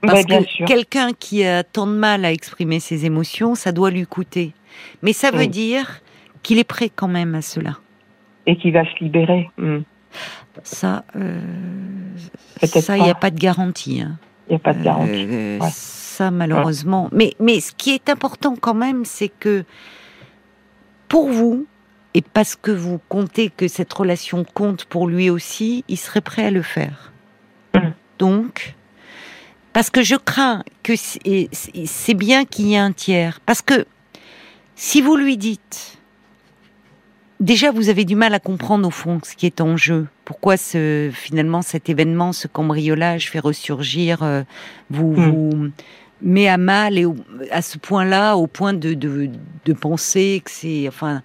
Parce 0.00 0.24
que 0.26 0.64
quelqu'un 0.64 1.10
qui 1.12 1.44
a 1.44 1.62
tant 1.62 1.86
de 1.86 1.92
mal 1.92 2.24
à 2.24 2.32
exprimer 2.32 2.80
ses 2.80 3.06
émotions, 3.06 3.54
ça 3.54 3.72
doit 3.72 3.90
lui 3.90 4.04
coûter. 4.04 4.52
Mais 5.02 5.12
ça 5.12 5.30
veut 5.30 5.46
dire 5.46 6.00
qu'il 6.42 6.58
est 6.58 6.68
prêt 6.68 6.90
quand 6.94 7.08
même 7.08 7.34
à 7.34 7.42
cela. 7.42 7.78
Et 8.46 8.56
qu'il 8.56 8.72
va 8.72 8.84
se 8.84 9.02
libérer. 9.02 9.48
Hmm. 9.56 9.80
Ça, 10.62 11.04
euh, 11.16 11.40
ça, 12.62 12.96
il 12.96 13.02
n'y 13.02 13.10
a 13.10 13.14
pas 13.14 13.30
de 13.30 13.38
garantie. 13.38 14.00
Hein. 14.00 14.18
Il 14.48 14.52
n'y 14.52 14.56
a 14.56 14.58
pas 14.60 14.72
de 14.72 14.82
garantie. 14.82 15.26
Euh, 15.28 15.58
ça, 15.70 16.30
malheureusement. 16.30 17.08
Mais, 17.12 17.34
mais 17.40 17.60
ce 17.60 17.72
qui 17.72 17.90
est 17.90 18.08
important 18.08 18.54
quand 18.56 18.74
même, 18.74 19.04
c'est 19.04 19.28
que 19.28 19.64
pour 21.08 21.28
vous, 21.28 21.66
et 22.14 22.22
parce 22.22 22.54
que 22.54 22.70
vous 22.70 23.00
comptez 23.08 23.50
que 23.50 23.66
cette 23.66 23.92
relation 23.92 24.44
compte 24.44 24.84
pour 24.84 25.08
lui 25.08 25.30
aussi, 25.30 25.84
il 25.88 25.98
serait 25.98 26.20
prêt 26.20 26.46
à 26.46 26.50
le 26.50 26.62
faire. 26.62 27.12
Hum. 27.74 27.92
Donc, 28.18 28.74
parce 29.72 29.90
que 29.90 30.02
je 30.02 30.14
crains 30.14 30.62
que 30.84 30.94
c'est 30.96 32.14
bien 32.14 32.44
qu'il 32.44 32.68
y 32.68 32.74
ait 32.74 32.78
un 32.78 32.92
tiers. 32.92 33.40
Parce 33.44 33.60
que 33.60 33.86
si 34.76 35.02
vous 35.02 35.16
lui 35.16 35.36
dites, 35.36 35.98
déjà 37.40 37.70
vous 37.70 37.88
avez 37.88 38.04
du 38.04 38.16
mal 38.16 38.34
à 38.34 38.40
comprendre 38.40 38.86
au 38.88 38.90
fond 38.90 39.20
ce 39.22 39.34
qui 39.34 39.46
est 39.46 39.60
en 39.60 39.76
jeu. 39.76 40.06
Pourquoi 40.24 40.56
ce, 40.56 41.10
finalement 41.12 41.62
cet 41.62 41.88
événement, 41.88 42.32
ce 42.32 42.48
cambriolage 42.48 43.30
fait 43.30 43.40
ressurgir, 43.40 44.22
euh, 44.22 44.42
vous, 44.90 45.12
hmm. 45.12 45.30
vous 45.30 45.70
met 46.22 46.48
à 46.48 46.56
mal 46.56 46.98
et 46.98 47.06
à 47.50 47.62
ce 47.62 47.78
point-là, 47.78 48.36
au 48.36 48.46
point 48.46 48.72
de, 48.72 48.94
de, 48.94 49.30
de 49.64 49.72
penser 49.72 50.42
que 50.44 50.50
c'est, 50.50 50.88
enfin, 50.88 51.22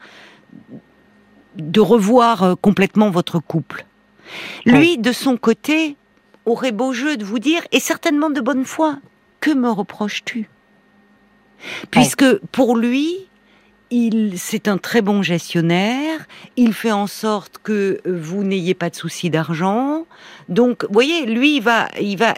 de 1.55 1.79
revoir 1.79 2.43
euh, 2.43 2.55
complètement 2.55 3.09
votre 3.09 3.39
couple. 3.39 3.85
Lui, 4.65 4.97
de 4.97 5.11
son 5.11 5.37
côté, 5.37 5.95
aurait 6.45 6.71
beau 6.71 6.93
jeu 6.93 7.17
de 7.17 7.25
vous 7.25 7.39
dire, 7.39 7.61
et 7.71 7.79
certainement 7.79 8.29
de 8.29 8.41
bonne 8.41 8.65
foi, 8.65 8.97
que 9.39 9.51
me 9.51 9.69
reproches-tu? 9.69 10.49
Puisque 11.91 12.37
pour 12.51 12.77
lui, 12.77 13.28
il, 13.91 14.37
c'est 14.37 14.67
un 14.67 14.77
très 14.77 15.01
bon 15.01 15.21
gestionnaire. 15.21 16.19
Il 16.57 16.73
fait 16.73 16.91
en 16.91 17.07
sorte 17.07 17.59
que 17.61 18.01
vous 18.05 18.43
n'ayez 18.43 18.73
pas 18.73 18.89
de 18.89 18.95
soucis 18.95 19.29
d'argent. 19.29 20.05
Donc, 20.47 20.83
vous 20.85 20.93
voyez, 20.93 21.25
lui, 21.25 21.57
il 21.57 21.61
va, 21.61 21.87
il 21.99 22.17
va, 22.17 22.33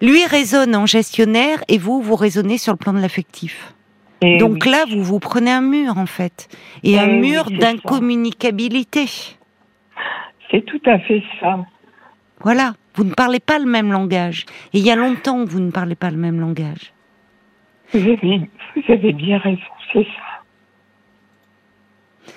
lui 0.00 0.24
raisonne 0.26 0.74
en 0.74 0.86
gestionnaire 0.86 1.62
et 1.68 1.78
vous, 1.78 2.02
vous 2.02 2.16
raisonnez 2.16 2.58
sur 2.58 2.72
le 2.72 2.78
plan 2.78 2.92
de 2.92 3.00
l'affectif. 3.00 3.74
Donc 4.38 4.66
là, 4.66 4.84
vous 4.88 5.02
vous 5.02 5.18
prenez 5.18 5.50
un 5.50 5.62
mur 5.62 5.98
en 5.98 6.06
fait, 6.06 6.48
et 6.84 6.96
un 6.98 7.08
mur 7.08 7.50
d'incommunicabilité. 7.50 9.06
C'est 10.50 10.64
tout 10.64 10.80
à 10.86 10.98
fait 11.00 11.22
ça. 11.40 11.58
Voilà, 12.40 12.74
vous 12.94 13.04
ne 13.04 13.14
parlez 13.14 13.40
pas 13.40 13.58
le 13.58 13.64
même 13.64 13.90
langage. 13.90 14.46
Et 14.72 14.78
il 14.78 14.84
y 14.84 14.90
a 14.90 14.96
longtemps 14.96 15.44
que 15.44 15.50
vous 15.50 15.60
ne 15.60 15.70
parlez 15.70 15.94
pas 15.94 16.10
le 16.10 16.16
même 16.16 16.40
langage. 16.40 16.92
Vous 17.92 18.82
avez, 18.88 19.12
bien 19.12 19.38
raison, 19.38 19.60
c'est 19.92 20.04
ça. 20.04 22.32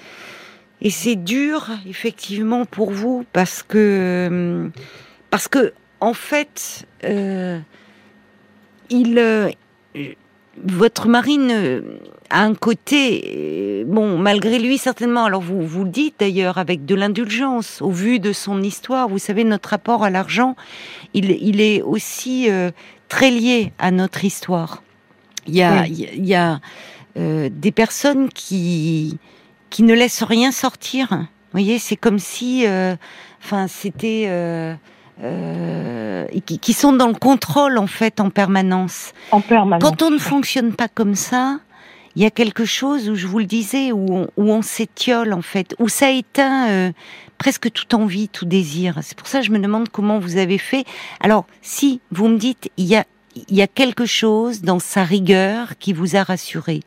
Et 0.81 0.89
c'est 0.89 1.15
dur, 1.15 1.69
effectivement, 1.87 2.65
pour 2.65 2.91
vous, 2.91 3.25
parce 3.31 3.63
que, 3.63 4.69
parce 5.29 5.47
que, 5.47 5.73
en 6.01 6.13
fait, 6.13 6.85
euh, 7.05 7.59
il, 8.89 9.17
euh, 9.17 9.49
votre 10.63 11.07
marine 11.07 11.83
a 12.29 12.43
un 12.43 12.53
côté, 12.53 13.83
bon, 13.87 14.17
malgré 14.17 14.59
lui 14.59 14.77
certainement. 14.77 15.25
Alors 15.25 15.41
vous 15.41 15.65
vous 15.65 15.83
le 15.83 15.89
dites 15.89 16.15
d'ailleurs 16.19 16.57
avec 16.57 16.85
de 16.85 16.95
l'indulgence 16.95 17.81
au 17.81 17.91
vu 17.91 18.19
de 18.19 18.31
son 18.31 18.61
histoire. 18.61 19.07
Vous 19.07 19.19
savez, 19.19 19.43
notre 19.43 19.69
rapport 19.69 20.03
à 20.03 20.09
l'argent, 20.09 20.55
il, 21.13 21.61
est 21.61 21.81
aussi 21.81 22.49
euh, 22.49 22.71
très 23.09 23.31
lié 23.31 23.73
à 23.79 23.91
notre 23.91 24.23
histoire. 24.23 24.81
Il 25.47 25.55
y 25.55 25.61
a, 25.61 25.85
il 25.87 26.25
y 26.25 26.35
a 26.35 26.59
euh, 27.17 27.49
des 27.51 27.71
personnes 27.71 28.29
qui 28.29 29.17
qui 29.69 29.83
ne 29.83 29.93
laissent 29.93 30.23
rien 30.23 30.51
sortir. 30.51 31.07
Vous 31.11 31.27
voyez, 31.51 31.79
c'est 31.79 31.95
comme 31.95 32.19
si, 32.19 32.65
euh, 32.65 32.95
enfin, 33.43 33.67
c'était 33.67 34.25
euh, 34.27 34.75
qui, 36.45 36.59
qui, 36.59 36.73
sont 36.73 36.93
dans 36.93 37.07
le 37.07 37.13
contrôle 37.13 37.77
en 37.77 37.87
fait 37.87 38.19
en 38.19 38.29
permanence. 38.29 39.13
En 39.31 39.41
permanence. 39.41 39.83
Quand 39.83 40.01
on 40.01 40.11
ne 40.11 40.17
fonctionne 40.17 40.73
pas 40.73 40.87
comme 40.87 41.15
ça, 41.15 41.59
il 42.15 42.21
y 42.21 42.25
a 42.25 42.31
quelque 42.31 42.65
chose 42.65 43.09
où 43.09 43.15
je 43.15 43.27
vous 43.27 43.39
le 43.39 43.45
disais 43.45 43.91
où 43.91 44.05
on, 44.13 44.27
où 44.37 44.51
on 44.51 44.61
s'étiole 44.61 45.33
en 45.33 45.41
fait, 45.41 45.75
où 45.79 45.89
ça 45.89 46.11
éteint 46.11 46.91
presque 47.37 47.71
toute 47.71 47.93
envie, 47.93 48.29
tout 48.29 48.45
désir. 48.45 48.99
C'est 49.01 49.17
pour 49.17 49.27
ça 49.27 49.39
que 49.39 49.45
je 49.45 49.51
me 49.51 49.59
demande 49.59 49.89
comment 49.89 50.19
vous 50.19 50.37
avez 50.37 50.57
fait. 50.57 50.85
Alors, 51.19 51.45
si 51.61 52.01
vous 52.11 52.27
me 52.27 52.37
dites, 52.37 52.69
il 52.77 52.85
y 52.85 52.95
a 52.95 53.05
il 53.35 53.55
y 53.55 53.61
a 53.61 53.67
quelque 53.67 54.05
chose 54.05 54.61
dans 54.61 54.79
sa 54.79 55.03
rigueur 55.03 55.77
qui 55.77 55.93
vous 55.93 56.15
a 56.15 56.23
rassuré. 56.23 56.81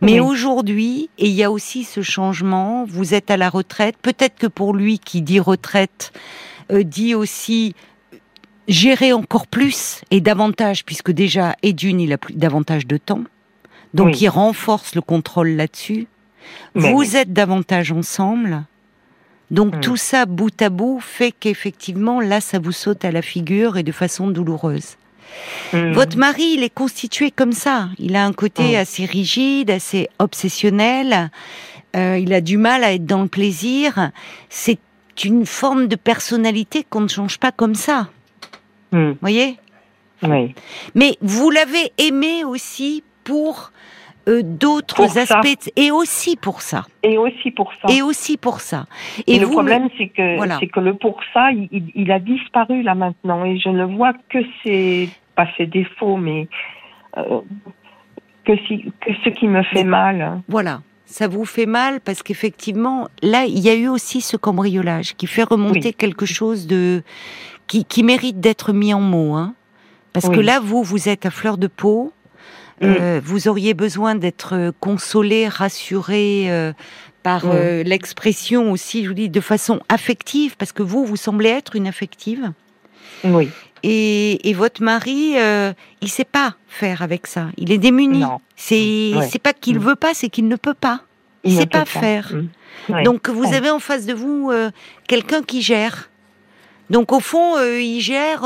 Mais 0.00 0.18
aujourd'hui, 0.18 1.08
et 1.18 1.26
il 1.26 1.34
y 1.34 1.44
a 1.44 1.50
aussi 1.50 1.84
ce 1.84 2.02
changement, 2.02 2.84
vous 2.84 3.14
êtes 3.14 3.30
à 3.30 3.36
la 3.36 3.48
retraite, 3.48 3.96
peut-être 4.02 4.36
que 4.36 4.46
pour 4.48 4.74
lui 4.74 4.98
qui 4.98 5.22
dit 5.22 5.38
retraite, 5.38 6.12
euh, 6.72 6.82
dit 6.82 7.14
aussi 7.14 7.74
gérer 8.68 9.12
encore 9.12 9.46
plus 9.46 10.02
et 10.10 10.20
davantage, 10.20 10.84
puisque 10.84 11.10
déjà, 11.12 11.54
et 11.62 11.72
d'une, 11.72 12.00
il 12.00 12.12
a 12.12 12.18
plus 12.18 12.34
davantage 12.34 12.86
de 12.86 12.96
temps, 12.96 13.24
donc 13.94 14.20
il 14.20 14.28
renforce 14.28 14.94
le 14.94 15.00
contrôle 15.00 15.50
là-dessus. 15.50 16.06
vous 16.74 17.16
êtes 17.16 17.32
davantage 17.32 17.92
ensemble, 17.92 18.64
Donc 19.50 19.76
mm. 19.76 19.80
tout 19.80 19.96
ça, 19.96 20.26
bout 20.26 20.60
à 20.62 20.70
bout, 20.70 20.98
fait 21.00 21.32
qu'effectivement, 21.32 22.20
là, 22.20 22.40
ça 22.40 22.58
vous 22.58 22.72
saute 22.72 23.04
à 23.04 23.12
la 23.12 23.22
figure 23.22 23.76
et 23.76 23.82
de 23.82 23.92
façon 23.92 24.28
douloureuse. 24.28 24.96
Mm. 25.72 25.92
Votre 25.92 26.18
mari, 26.18 26.54
il 26.56 26.62
est 26.62 26.74
constitué 26.74 27.30
comme 27.30 27.52
ça. 27.52 27.88
Il 27.98 28.16
a 28.16 28.24
un 28.24 28.32
côté 28.32 28.76
assez 28.76 29.04
rigide, 29.04 29.70
assez 29.70 30.08
obsessionnel. 30.18 31.30
Euh, 31.96 32.18
il 32.18 32.32
a 32.32 32.40
du 32.40 32.56
mal 32.56 32.84
à 32.84 32.92
être 32.92 33.06
dans 33.06 33.22
le 33.22 33.28
plaisir. 33.28 34.10
C'est 34.48 34.78
une 35.24 35.46
forme 35.46 35.88
de 35.88 35.96
personnalité 35.96 36.84
qu'on 36.88 37.02
ne 37.02 37.08
change 37.08 37.38
pas 37.38 37.52
comme 37.52 37.74
ça. 37.74 38.08
Vous 38.92 39.16
voyez? 39.20 39.56
Oui. 40.22 40.54
Mais 40.94 41.16
vous 41.20 41.50
l'avez 41.50 41.92
aimé 41.98 42.44
aussi 42.44 43.02
pour 43.24 43.72
euh, 44.28 44.42
d'autres 44.44 45.18
aspects 45.18 45.70
et 45.74 45.90
aussi 45.90 46.36
pour 46.36 46.62
ça. 46.62 46.84
Et 47.02 47.18
aussi 47.18 47.50
pour 47.50 47.72
ça. 47.72 47.92
Et 47.92 48.02
aussi 48.02 48.36
pour 48.36 48.60
ça. 48.60 48.86
Et, 49.26 49.38
le 49.40 49.48
problème, 49.48 49.88
c'est 49.98 50.08
que 50.08 50.38
c'est 50.60 50.68
que 50.68 50.80
le 50.80 50.94
pour 50.94 51.18
ça, 51.34 51.50
il, 51.50 52.12
a 52.12 52.20
disparu 52.20 52.82
là 52.82 52.94
maintenant, 52.94 53.44
et 53.44 53.58
je 53.58 53.68
ne 53.68 53.84
vois 53.84 54.12
que 54.28 54.38
ses 54.62 55.08
pas 55.34 55.46
ses 55.56 55.66
défauts, 55.66 56.16
mais 56.16 56.48
euh, 57.16 57.40
que 58.44 58.56
si 58.66 58.92
que 59.00 59.12
ce 59.24 59.30
qui 59.30 59.48
me 59.48 59.62
fait 59.62 59.84
mal. 59.84 60.42
Voilà. 60.48 60.80
Ça 61.06 61.28
vous 61.28 61.44
fait 61.44 61.66
mal 61.66 62.00
parce 62.00 62.22
qu'effectivement, 62.22 63.08
là, 63.22 63.44
il 63.44 63.58
y 63.58 63.68
a 63.68 63.74
eu 63.74 63.88
aussi 63.88 64.22
ce 64.22 64.38
cambriolage 64.38 65.14
qui 65.14 65.26
fait 65.26 65.42
remonter 65.42 65.92
quelque 65.92 66.24
chose 66.24 66.66
de 66.66 67.02
qui, 67.66 67.84
qui 67.84 68.02
mérite 68.02 68.40
d'être 68.40 68.72
mis 68.72 68.94
en 68.94 69.00
mots, 69.00 69.34
hein. 69.34 69.54
Parce 70.14 70.28
que 70.28 70.40
là, 70.40 70.60
vous, 70.60 70.82
vous 70.82 71.08
êtes 71.08 71.24
à 71.24 71.30
fleur 71.30 71.56
de 71.56 71.66
peau 71.66 72.12
euh, 72.82 73.18
mm. 73.18 73.22
vous 73.24 73.48
auriez 73.48 73.74
besoin 73.74 74.14
d'être 74.14 74.72
consolé, 74.80 75.48
rassuré 75.48 76.50
euh, 76.50 76.72
par 77.22 77.44
euh, 77.46 77.82
l'expression 77.82 78.72
aussi, 78.72 79.04
je 79.04 79.08
vous 79.08 79.14
dis, 79.14 79.28
de 79.28 79.40
façon 79.40 79.80
affective, 79.88 80.56
parce 80.56 80.72
que 80.72 80.82
vous, 80.82 81.04
vous 81.04 81.16
semblez 81.16 81.50
être 81.50 81.76
une 81.76 81.86
affective. 81.86 82.52
Oui. 83.24 83.50
Et, 83.82 84.48
et 84.48 84.52
votre 84.54 84.82
mari, 84.82 85.34
euh, 85.36 85.72
il 86.00 86.08
sait 86.08 86.24
pas 86.24 86.54
faire 86.68 87.02
avec 87.02 87.26
ça. 87.26 87.46
Il 87.56 87.72
est 87.72 87.78
démuni. 87.78 88.22
C'est 88.56 89.12
c'est 89.28 89.40
pas 89.40 89.52
qu'il 89.52 89.78
mm. 89.78 89.82
veut 89.82 89.96
pas, 89.96 90.14
c'est 90.14 90.28
qu'il 90.28 90.48
ne 90.48 90.56
peut 90.56 90.74
pas. 90.74 91.00
Il, 91.44 91.54
ne 91.54 91.60
sait 91.60 91.66
pas, 91.66 91.84
faire. 91.84 92.32
Mm. 92.88 93.02
Donc 93.02 93.28
vous 93.28 93.52
avez 93.52 93.70
en 93.70 93.80
face 93.80 94.06
de 94.06 94.14
vous 94.14 94.52
quelqu'un 95.08 95.42
qui 95.42 95.62
gère. 95.62 96.10
Donc 96.90 97.12
au 97.12 97.20
fond, 97.20 97.58
il 97.60 98.00
gère, 98.00 98.42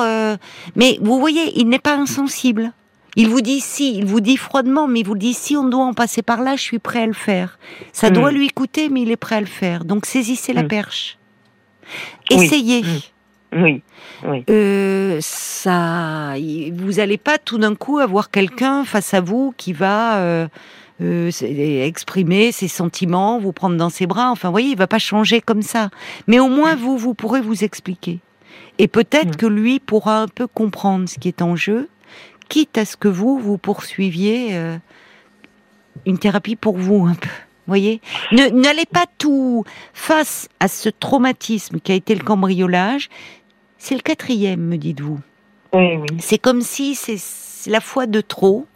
mais 0.74 0.98
vous 1.02 1.18
voyez, 1.18 1.58
il 1.58 1.68
n'est 1.68 1.78
pas 1.78 1.96
insensible. 1.96 2.72
Il 3.16 3.30
vous 3.30 3.40
dit 3.40 3.60
si, 3.60 3.96
il 3.96 4.04
vous 4.04 4.20
dit 4.20 4.36
froidement, 4.36 4.86
mais 4.86 5.00
il 5.00 5.06
vous 5.06 5.16
dit 5.16 5.32
si 5.32 5.56
on 5.56 5.64
doit 5.64 5.84
en 5.84 5.94
passer 5.94 6.20
par 6.20 6.42
là, 6.42 6.54
je 6.54 6.60
suis 6.60 6.78
prêt 6.78 7.02
à 7.02 7.06
le 7.06 7.14
faire. 7.14 7.58
Ça 7.92 8.10
doit 8.10 8.30
lui 8.30 8.50
coûter, 8.50 8.90
mais 8.90 9.02
il 9.02 9.10
est 9.10 9.16
prêt 9.16 9.36
à 9.36 9.40
le 9.40 9.46
faire. 9.46 9.86
Donc 9.86 10.04
saisissez 10.04 10.52
la 10.52 10.62
perche. 10.62 11.18
Essayez. 12.30 12.84
Oui. 13.52 13.82
Oui. 14.24 14.44
Euh, 14.50 15.18
ça, 15.20 16.34
vous 16.72 16.92
n'allez 16.92 17.18
pas 17.18 17.38
tout 17.38 17.58
d'un 17.58 17.74
coup 17.74 17.98
avoir 17.98 18.30
quelqu'un 18.30 18.84
face 18.84 19.14
à 19.14 19.20
vous 19.20 19.54
qui 19.56 19.72
va 19.72 20.18
euh, 20.18 20.48
euh, 21.02 21.30
exprimer 21.42 22.52
ses 22.52 22.68
sentiments, 22.68 23.38
vous 23.38 23.52
prendre 23.52 23.76
dans 23.76 23.90
ses 23.90 24.06
bras. 24.06 24.30
Enfin, 24.30 24.48
vous 24.48 24.52
voyez, 24.52 24.70
il 24.70 24.76
va 24.76 24.86
pas 24.86 24.98
changer 24.98 25.40
comme 25.40 25.62
ça. 25.62 25.90
Mais 26.26 26.38
au 26.38 26.48
moins, 26.48 26.74
vous, 26.74 26.96
vous 26.96 27.14
pourrez 27.14 27.40
vous 27.40 27.64
expliquer. 27.64 28.20
Et 28.78 28.88
peut-être 28.88 29.36
que 29.36 29.46
lui 29.46 29.80
pourra 29.80 30.20
un 30.22 30.28
peu 30.28 30.46
comprendre 30.46 31.08
ce 31.08 31.18
qui 31.18 31.28
est 31.28 31.42
en 31.42 31.56
jeu 31.56 31.88
quitte 32.48 32.78
à 32.78 32.84
ce 32.84 32.96
que 32.96 33.08
vous, 33.08 33.38
vous 33.38 33.58
poursuiviez 33.58 34.56
une 36.04 36.18
thérapie 36.18 36.54
pour 36.54 36.78
vous 36.78 37.06
un 37.06 37.14
peu. 37.14 37.28
Voyez, 37.66 38.00
n'allez 38.30 38.86
pas 38.86 39.06
tout 39.18 39.64
face 39.92 40.48
à 40.60 40.68
ce 40.68 40.88
traumatisme 40.88 41.80
qui 41.80 41.90
a 41.90 41.96
été 41.96 42.14
le 42.14 42.22
cambriolage. 42.22 43.08
C'est 43.86 43.94
le 43.94 44.00
quatrième, 44.00 44.62
me 44.62 44.78
dites-vous. 44.78 45.20
Oui, 45.72 45.94
oui. 45.94 46.16
C'est 46.18 46.38
comme 46.38 46.60
si 46.60 46.96
c'est 46.96 47.70
la 47.70 47.80
fois 47.80 48.06
de 48.06 48.20
trop, 48.20 48.66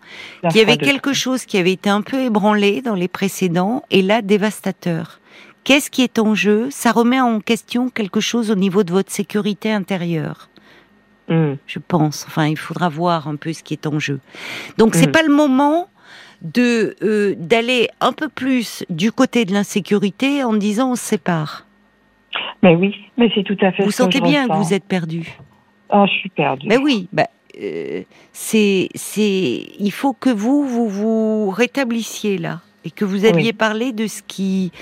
qu'il 0.49 0.59
y 0.59 0.61
avait 0.61 0.77
quelque 0.77 1.12
chose 1.12 1.46
qui 1.46 1.59
avait 1.59 1.73
été 1.73 1.90
un 1.90 2.01
peu 2.01 2.20
ébranlé 2.20 2.81
dans 2.81 2.94
les 2.94 3.09
précédents 3.09 3.83
et 3.90 4.03
là 4.03 4.23
dévastateur. 4.23 5.18
Qu'est-ce 5.64 5.90
qui 5.90 6.03
est 6.03 6.20
en 6.20 6.37
jeu? 6.37 6.68
Ça 6.70 6.92
remet 6.92 7.20
en 7.20 7.40
question 7.40 7.88
quelque 7.88 8.20
chose 8.20 8.53
au 8.53 8.55
niveau 8.55 8.85
de 8.85 8.92
votre 8.92 9.11
sécurité 9.11 9.73
intérieure. 9.73 10.49
Mm. 11.29 11.55
je 11.66 11.79
pense. 11.81 12.25
Enfin, 12.29 12.46
il 12.46 12.57
faudra 12.57 12.88
voir 12.88 13.27
un 13.27 13.35
peu 13.35 13.53
ce 13.53 13.64
qui 13.64 13.75
est 13.75 13.88
en 13.88 13.99
jeu. 13.99 14.20
Donc, 14.79 14.94
c'est 14.94 15.09
mm. 15.09 15.12
pas 15.12 15.23
le 15.25 15.35
moment 15.35 15.88
de 16.42 16.94
euh, 17.03 17.35
d'aller 17.37 17.88
un 18.01 18.12
peu 18.12 18.29
plus 18.29 18.85
du 18.90 19.11
côté 19.11 19.44
de 19.44 19.53
l'insécurité 19.53 20.44
en 20.44 20.53
disant 20.53 20.92
on 20.92 20.96
se 20.96 21.05
sépare. 21.05 21.66
Mais 22.62 22.75
oui, 22.75 22.94
mais 23.16 23.31
c'est 23.35 23.42
tout 23.42 23.57
à 23.62 23.73
fait. 23.73 23.85
Vous 23.85 23.90
sentez 23.90 24.20
bien 24.20 24.49
que 24.49 24.55
vous 24.55 24.75
êtes 24.75 24.85
perdu. 24.85 25.37
Ah, 25.88 26.05
je 26.07 26.12
suis 26.12 26.29
perdu. 26.29 26.66
Mais 26.68 26.77
oui, 26.77 27.09
bah, 27.12 27.27
euh, 27.61 28.03
c'est 28.33 28.88
c'est 28.94 29.66
il 29.79 29.90
faut 29.90 30.12
que 30.12 30.31
vous 30.31 30.64
vous 30.64 30.88
vous 30.88 31.51
rétablissiez 31.51 32.38
là 32.38 32.61
et 32.85 32.90
que 32.90 33.05
vous 33.05 33.25
alliez 33.25 33.53
parler 33.53 33.92
de 33.92 34.07
ce 34.07 34.23
qui 34.23 34.73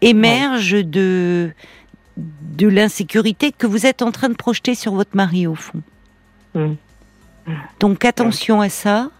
émerge 0.00 0.72
de 0.72 1.50
de 2.16 2.68
l'insécurité 2.68 3.52
que 3.52 3.66
vous 3.66 3.86
êtes 3.86 4.02
en 4.02 4.12
train 4.12 4.28
de 4.28 4.34
projeter 4.34 4.74
sur 4.74 4.94
votre 4.94 5.16
mari 5.16 5.46
au 5.46 5.54
fond. 5.54 5.82
Mm. 6.54 6.74
Donc 7.80 8.04
attention 8.04 8.60
à 8.60 8.68
ça. 8.68 9.10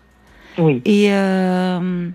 Oui. 0.56 0.80
Et 0.84 1.12
euh, 1.12 2.08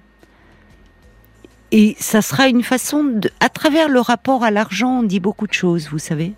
et 1.71 1.95
ça 1.99 2.21
sera 2.21 2.47
une 2.47 2.63
façon 2.63 3.03
de, 3.03 3.29
à 3.39 3.49
travers 3.49 3.89
le 3.89 3.99
rapport 3.99 4.43
à 4.43 4.51
l'argent, 4.51 4.99
on 4.99 5.03
dit 5.03 5.19
beaucoup 5.19 5.47
de 5.47 5.53
choses, 5.53 5.89
vous 5.89 5.99
savez. 5.99 6.34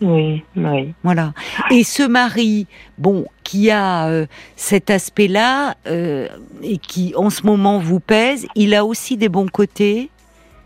Oui, 0.00 0.42
oui. 0.56 0.94
Voilà. 1.02 1.34
Et 1.70 1.84
ce 1.84 2.02
mari, 2.02 2.66
bon, 2.96 3.26
qui 3.44 3.70
a 3.70 4.08
euh, 4.08 4.26
cet 4.56 4.88
aspect-là 4.88 5.74
euh, 5.86 6.28
et 6.62 6.78
qui 6.78 7.12
en 7.16 7.28
ce 7.28 7.44
moment 7.44 7.78
vous 7.78 8.00
pèse, 8.00 8.46
il 8.54 8.74
a 8.74 8.86
aussi 8.86 9.18
des 9.18 9.28
bons 9.28 9.48
côtés. 9.48 10.08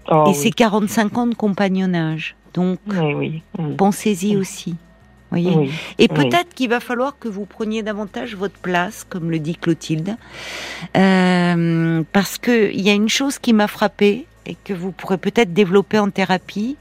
Oh, 0.08 0.26
et 0.28 0.34
c'est 0.34 0.50
45 0.50 1.18
ans 1.18 1.26
de 1.26 1.34
compagnonnage. 1.34 2.36
Donc, 2.52 2.78
oui, 2.86 3.42
pensez-y 3.76 4.36
aussi. 4.36 4.76
Et 5.98 6.08
peut-être 6.08 6.54
qu'il 6.54 6.70
va 6.70 6.80
falloir 6.80 7.18
que 7.18 7.28
vous 7.28 7.44
preniez 7.44 7.82
davantage 7.82 8.34
votre 8.34 8.58
place, 8.58 9.04
comme 9.08 9.30
le 9.30 9.38
dit 9.38 9.56
Clotilde, 9.56 10.16
euh, 10.96 12.02
parce 12.12 12.38
qu'il 12.38 12.80
y 12.80 12.90
a 12.90 12.94
une 12.94 13.08
chose 13.08 13.38
qui 13.38 13.52
m'a 13.52 13.68
frappée 13.68 14.26
et 14.46 14.56
que 14.64 14.72
vous 14.72 14.92
pourrez 14.92 15.18
peut-être 15.18 15.52
développer 15.52 15.98
en 15.98 16.10
thérapie. 16.10 16.76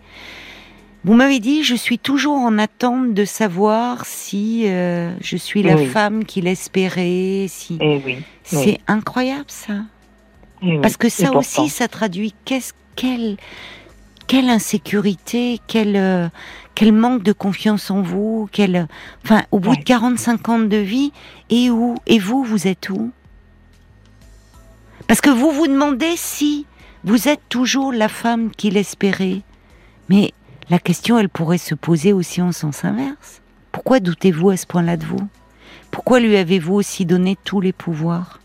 Vous 1.06 1.14
m'avez 1.16 1.40
dit, 1.40 1.64
je 1.64 1.76
suis 1.76 2.00
toujours 2.00 2.38
en 2.38 2.58
attente 2.58 3.14
de 3.14 3.26
savoir 3.26 4.06
si 4.06 4.64
euh, 4.68 5.12
je 5.22 5.36
suis 5.36 5.62
la 5.62 5.78
femme 5.78 6.24
qu'il 6.24 6.48
espérait. 6.48 7.48
Si... 7.50 7.78
Eh 7.82 8.18
C'est 8.44 8.80
incroyable 8.88 9.46
ça. 9.48 9.82
Eh 10.62 10.80
parce 10.80 10.96
que 10.96 11.10
ça 11.10 11.34
aussi, 11.34 11.68
ça 11.68 11.90
traduit 11.90 12.34
qu'est-ce 12.46 12.72
quelle 12.96 13.38
quelle 14.28 14.50
insécurité, 14.50 15.60
quelle 15.68 15.96
euh, 15.96 16.28
quel 16.76 16.92
manque 16.92 17.24
de 17.24 17.34
confiance 17.34 17.92
en 17.92 18.02
vous, 18.02 18.50
quel, 18.52 18.88
enfin, 19.24 19.44
au 19.52 19.60
bout 19.60 19.76
de 19.76 19.84
45 19.84 20.50
ans 20.50 20.60
de 20.60 20.78
vie, 20.78 21.12
et 21.50 21.70
où, 21.70 21.96
et 22.08 22.20
vous, 22.20 22.44
vous 22.44 22.68
êtes 22.68 22.90
où? 22.90 23.12
Parce 25.08 25.22
que 25.22 25.30
vous 25.30 25.52
vous 25.52 25.68
demandez 25.68 26.14
si 26.16 26.66
vous 27.04 27.28
êtes 27.28 27.42
toujours 27.50 27.92
la 27.92 28.10
femme 28.10 28.52
qu'il 28.52 28.78
espérait. 28.78 29.42
Mais 30.10 30.32
la 30.70 30.80
question, 30.80 31.20
elle 31.20 31.30
pourrait 31.30 31.58
se 31.58 31.76
poser 31.76 32.14
aussi 32.14 32.42
en 32.42 32.52
sens 32.52 32.86
inverse. 32.86 33.42
Pourquoi 33.72 34.00
doutez-vous 34.00 34.50
à 34.50 34.58
ce 34.58 34.66
point-là 34.66 34.98
de 34.98 35.06
vous? 35.06 35.28
Pourquoi 35.92 36.20
lui 36.20 36.38
avez-vous 36.38 36.74
aussi 36.74 37.06
donné 37.06 37.38
tous 37.44 37.62
les 37.62 37.74
pouvoirs? 37.74 38.40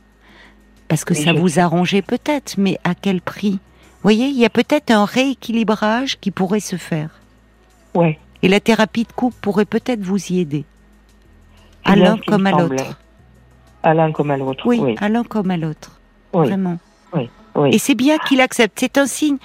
Parce 0.88 1.04
que 1.04 1.14
ça 1.14 1.32
vous 1.32 1.58
arrangeait 1.58 2.02
peut-être, 2.02 2.54
mais 2.58 2.78
à 2.82 2.94
quel 2.94 3.20
prix? 3.20 3.52
Vous 3.52 4.02
voyez, 4.02 4.26
il 4.26 4.38
y 4.38 4.44
a 4.44 4.50
peut-être 4.50 4.90
un 4.90 5.04
rééquilibrage 5.04 6.18
qui 6.18 6.30
pourrait 6.30 6.60
se 6.60 6.76
faire. 6.76 7.20
Et 8.42 8.48
la 8.48 8.60
thérapie 8.60 9.04
de 9.04 9.12
couple 9.12 9.36
pourrait 9.40 9.64
peut-être 9.64 10.00
vous 10.00 10.32
y 10.32 10.40
aider. 10.40 10.64
À 11.84 11.96
l'un 11.96 12.18
comme 12.18 12.46
à 12.46 12.52
l'autre. 12.52 12.98
À 13.82 13.94
l'un 13.94 14.12
comme 14.12 14.30
à 14.30 14.36
l'autre. 14.36 14.66
Oui, 14.66 14.96
à 15.00 15.08
l'un 15.08 15.24
comme 15.24 15.50
à 15.50 15.56
l'autre. 15.56 16.00
Vraiment. 16.32 16.78
Et 17.66 17.78
c'est 17.78 17.94
bien 17.94 18.18
qu'il 18.18 18.40
accepte. 18.40 18.78
C'est 18.78 18.98
un 18.98 19.06
signe. 19.06 19.38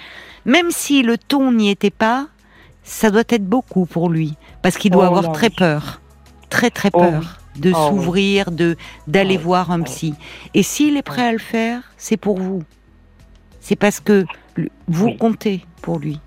Même 0.44 0.70
si 0.70 1.02
le 1.02 1.18
ton 1.18 1.52
n'y 1.52 1.70
était 1.70 1.90
pas, 1.90 2.28
ça 2.82 3.10
doit 3.10 3.24
être 3.28 3.44
beaucoup 3.44 3.86
pour 3.86 4.08
lui. 4.08 4.36
Parce 4.62 4.76
qu'il 4.76 4.90
doit 4.90 5.04
oh 5.10 5.16
avoir 5.16 5.32
très 5.32 5.50
peur. 5.50 6.00
Très, 6.50 6.70
très 6.70 6.90
oh 6.92 6.98
peur. 6.98 7.40
De 7.56 7.72
oh 7.74 7.88
s'ouvrir, 7.88 8.50
de 8.50 8.76
d'aller 9.06 9.36
voir 9.36 9.70
un 9.70 9.80
psy. 9.82 10.14
Et 10.54 10.62
s'il 10.62 10.96
est 10.96 11.02
prêt 11.02 11.26
à 11.26 11.32
le 11.32 11.38
faire, 11.38 11.82
c'est 11.96 12.16
pour 12.16 12.38
vous. 12.38 12.62
C'est 13.60 13.76
parce 13.76 14.00
que 14.00 14.24
vous 14.88 15.12
comptez 15.14 15.64
pour 15.80 15.98
lui. 15.98 16.20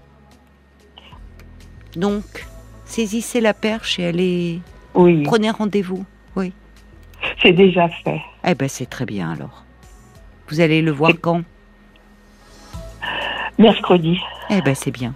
Donc, 1.97 2.45
saisissez 2.85 3.41
la 3.41 3.53
perche 3.53 3.99
et 3.99 4.05
allez. 4.05 4.61
Oui. 4.93 5.23
Prenez 5.23 5.49
rendez-vous. 5.49 6.05
Oui. 6.35 6.53
C'est 7.41 7.51
déjà 7.51 7.89
fait. 7.89 8.21
Eh 8.45 8.55
ben, 8.55 8.69
c'est 8.69 8.85
très 8.85 9.05
bien 9.05 9.31
alors. 9.31 9.65
Vous 10.47 10.61
allez 10.61 10.81
le 10.81 10.91
voir 10.91 11.11
quand? 11.19 11.41
Mercredi. 13.57 14.19
Eh 14.49 14.61
ben, 14.61 14.75
c'est 14.75 14.91
bien. 14.91 15.13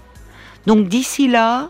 Donc 0.65 0.87
d'ici 0.87 1.27
là, 1.27 1.69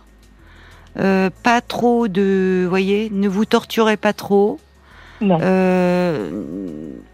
euh, 0.98 1.30
pas 1.44 1.62
trop 1.62 2.08
de, 2.08 2.66
voyez, 2.68 3.10
ne 3.12 3.28
vous 3.28 3.46
torturez 3.46 3.98
pas 3.98 4.14
trop. 4.14 4.60
Non. 5.20 5.38
Euh, 5.42 6.32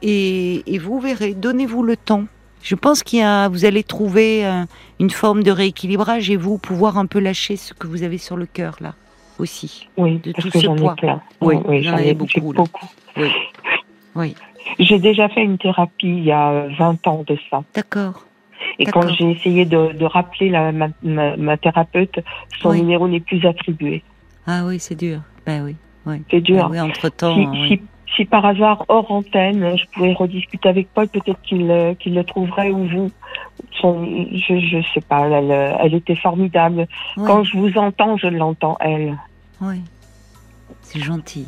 et, 0.02 0.64
et 0.74 0.78
vous 0.78 1.00
verrez, 1.00 1.34
donnez-vous 1.34 1.84
le 1.84 1.98
temps. 1.98 2.26
Je 2.68 2.76
pense 2.76 3.02
qu'il 3.02 3.20
y 3.20 3.22
a, 3.22 3.48
vous 3.48 3.64
allez 3.64 3.82
trouver 3.82 4.46
euh, 4.46 4.64
une 5.00 5.10
forme 5.10 5.42
de 5.42 5.52
rééquilibrage 5.52 6.30
et 6.30 6.36
vous 6.36 6.58
pouvoir 6.58 6.98
un 6.98 7.06
peu 7.06 7.20
lâcher 7.20 7.56
ce 7.56 7.74
que 7.74 7.88
vous 7.88 8.04
avez 8.04 8.18
sur 8.18 8.36
le 8.36 8.46
cœur 8.46 8.76
là 8.82 8.94
aussi. 9.40 9.88
Oui, 9.96 10.18
de 10.20 10.34
parce 10.34 10.44
tout 10.44 10.52
que 10.52 10.60
ce 10.60 10.66
j'en 10.66 10.76
ai 10.76 10.80
poids. 10.82 10.96
plein. 10.96 11.22
Oui, 11.40 11.56
oui, 11.66 11.82
j'en 11.84 11.98
ai 11.98 12.10
ai 12.10 12.14
beaucoup, 12.14 12.52
beaucoup. 12.52 12.88
Oui, 13.16 13.30
oui, 14.16 14.36
J'ai 14.80 15.00
déjà 15.00 15.30
fait 15.30 15.44
une 15.44 15.58
thérapie 15.58 16.08
il 16.08 16.26
y 16.26 16.32
a 16.34 16.50
euh, 16.52 16.70
20 16.78 17.08
ans 17.08 17.24
de 17.26 17.38
ça. 17.50 17.64
d'accord. 17.74 18.26
Et 18.80 18.86
quand 18.86 19.08
j'ai 19.14 19.32
essayé 19.32 19.64
de, 19.66 19.94
de 19.94 20.06
rappeler 20.06 20.50
la, 20.50 20.72
ma, 20.74 20.90
ma, 21.04 21.38
ma 21.38 21.56
thérapeute, 21.58 22.20
son 22.60 22.72
Oui. 22.72 22.82
numéro 22.82 23.08
n'est 23.08 23.20
plus 23.22 23.46
attribué. 23.46 24.04
Ah 24.46 24.64
oui, 24.66 24.78
c'est 24.80 24.96
dur. 24.96 25.22
Ben 25.46 25.64
oui, 25.64 25.76
oui. 26.06 26.22
C'est 26.30 26.42
dur. 26.42 26.64
Ah 26.66 26.70
oui, 26.72 26.80
entre 26.82 27.08
temps, 27.10 27.34
si, 27.36 27.48
oui. 27.48 27.68
si, 27.70 27.82
si 28.18 28.26
par 28.26 28.46
hasard, 28.46 28.84
hors 28.90 29.10
antenne, 29.12 29.78
je 29.78 29.84
pouvais 29.94 30.12
rediscuter 30.14 30.68
avec 30.68 30.90
Paul, 30.94 31.08
peut-être 31.08 31.40
qu'il 31.44 31.68
le 31.68 32.22
trouverait 32.24 32.72
ou 32.72 32.86
vous. 32.88 33.12
Son, 33.80 34.04
je, 34.34 34.60
je 34.60 34.82
sais 34.94 35.02
pas, 35.02 35.28
elle, 35.30 35.52
elle 35.80 35.94
était 35.94 36.16
formidable. 36.16 36.88
Oui, 37.16 37.24
Quand 37.28 37.44
je 37.46 37.56
vous 37.58 37.78
entends, 37.78 38.18
je 38.18 38.28
l'entends, 38.28 38.76
elle. 38.82 39.16
oui. 39.62 39.82
C'est 40.82 41.00
gentil. 41.00 41.48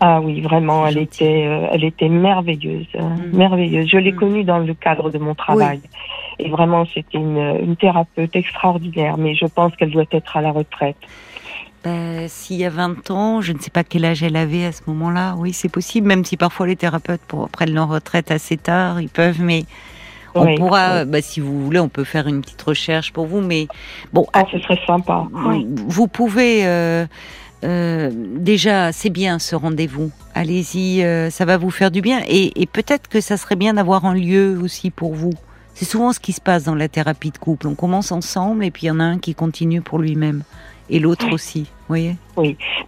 Ah 0.00 0.20
oui, 0.22 0.40
vraiment, 0.40 0.86
elle 0.86 0.94
gentil. 0.94 1.04
était, 1.04 1.46
euh, 1.46 1.66
elle 1.72 1.84
était 1.84 2.08
merveilleuse, 2.08 2.86
euh, 2.94 3.02
Mm. 3.02 3.36
merveilleuse. 3.36 3.88
Je 3.88 3.98
l'ai 3.98 4.12
Mm. 4.12 4.16
connue 4.16 4.44
dans 4.44 4.58
le 4.58 4.72
cadre 4.74 5.10
de 5.10 5.18
mon 5.18 5.34
travail. 5.34 5.80
Et 6.38 6.48
vraiment, 6.48 6.86
c'était 6.86 7.18
une, 7.18 7.36
une 7.60 7.76
thérapeute 7.76 8.34
extraordinaire, 8.34 9.18
mais 9.18 9.34
je 9.34 9.44
pense 9.46 9.76
qu'elle 9.76 9.90
doit 9.90 10.04
être 10.10 10.36
à 10.36 10.40
la 10.40 10.52
retraite. 10.52 10.96
Ben, 11.84 12.28
s'il 12.28 12.56
y 12.56 12.64
a 12.66 12.70
20 12.70 13.10
ans, 13.10 13.40
je 13.40 13.52
ne 13.52 13.58
sais 13.58 13.70
pas 13.70 13.84
quel 13.84 14.04
âge 14.04 14.22
elle 14.22 14.36
avait 14.36 14.66
à 14.66 14.72
ce 14.72 14.82
moment-là. 14.88 15.34
Oui, 15.38 15.52
c'est 15.54 15.70
possible, 15.70 16.06
même 16.06 16.24
si 16.24 16.36
parfois 16.36 16.66
les 16.66 16.76
thérapeutes 16.76 17.22
pour, 17.26 17.48
prennent 17.48 17.72
leur 17.72 17.88
retraite 17.88 18.30
assez 18.30 18.58
tard, 18.58 19.00
ils 19.00 19.08
peuvent, 19.08 19.40
mais 19.40 19.64
on 20.34 20.44
Oui, 20.44 20.56
pourra, 20.56 21.02
oui. 21.04 21.08
ben, 21.08 21.22
si 21.22 21.40
vous 21.40 21.64
voulez, 21.64 21.80
on 21.80 21.88
peut 21.88 22.04
faire 22.04 22.26
une 22.28 22.42
petite 22.42 22.60
recherche 22.60 23.12
pour 23.12 23.26
vous. 23.26 23.40
Mais 23.40 23.66
bon, 24.12 24.26
Ah, 24.34 24.44
ce 24.52 24.58
serait 24.58 24.78
sympa. 24.86 25.26
Oui. 25.32 25.66
vous 25.86 26.06
pouvez 26.06 26.66
euh, 26.66 27.06
euh, 27.64 28.10
déjà, 28.14 28.92
c'est 28.92 29.10
bien 29.10 29.38
ce 29.38 29.56
rendez-vous. 29.56 30.10
Allez-y, 30.34 31.02
euh, 31.02 31.30
ça 31.30 31.46
va 31.46 31.56
vous 31.56 31.70
faire 31.70 31.90
du 31.90 32.02
bien. 32.02 32.20
Et, 32.28 32.60
et 32.60 32.66
peut-être 32.66 33.08
que 33.08 33.22
ça 33.22 33.38
serait 33.38 33.56
bien 33.56 33.74
d'avoir 33.74 34.04
un 34.04 34.14
lieu 34.14 34.58
aussi 34.62 34.90
pour 34.90 35.14
vous. 35.14 35.32
C'est 35.74 35.86
souvent 35.86 36.12
ce 36.12 36.20
qui 36.20 36.32
se 36.32 36.42
passe 36.42 36.64
dans 36.64 36.74
la 36.74 36.88
thérapie 36.88 37.30
de 37.30 37.38
couple. 37.38 37.66
On 37.68 37.74
commence 37.74 38.12
ensemble 38.12 38.64
et 38.66 38.70
puis 38.70 38.84
il 38.84 38.88
y 38.88 38.90
en 38.90 39.00
a 39.00 39.04
un 39.04 39.18
qui 39.18 39.34
continue 39.34 39.80
pour 39.80 39.98
lui-même 39.98 40.42
et 40.90 40.98
l'autre 40.98 41.32
aussi. 41.32 41.62
Vous 41.62 41.96
voyez 41.96 42.16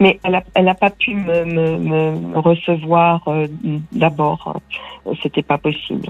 Mais 0.01 0.19
elle 0.25 0.35
a, 0.37 0.43
elle 0.55 0.69
a 0.69 0.75
pas 0.75 0.91
pu 0.91 1.15
me, 1.15 1.45
me, 1.45 1.79
me 1.79 2.39
recevoir 2.39 3.23
euh, 3.29 3.47
d'abord. 3.93 4.61
C'était 5.23 5.43
pas 5.43 5.59
possible. 5.59 6.07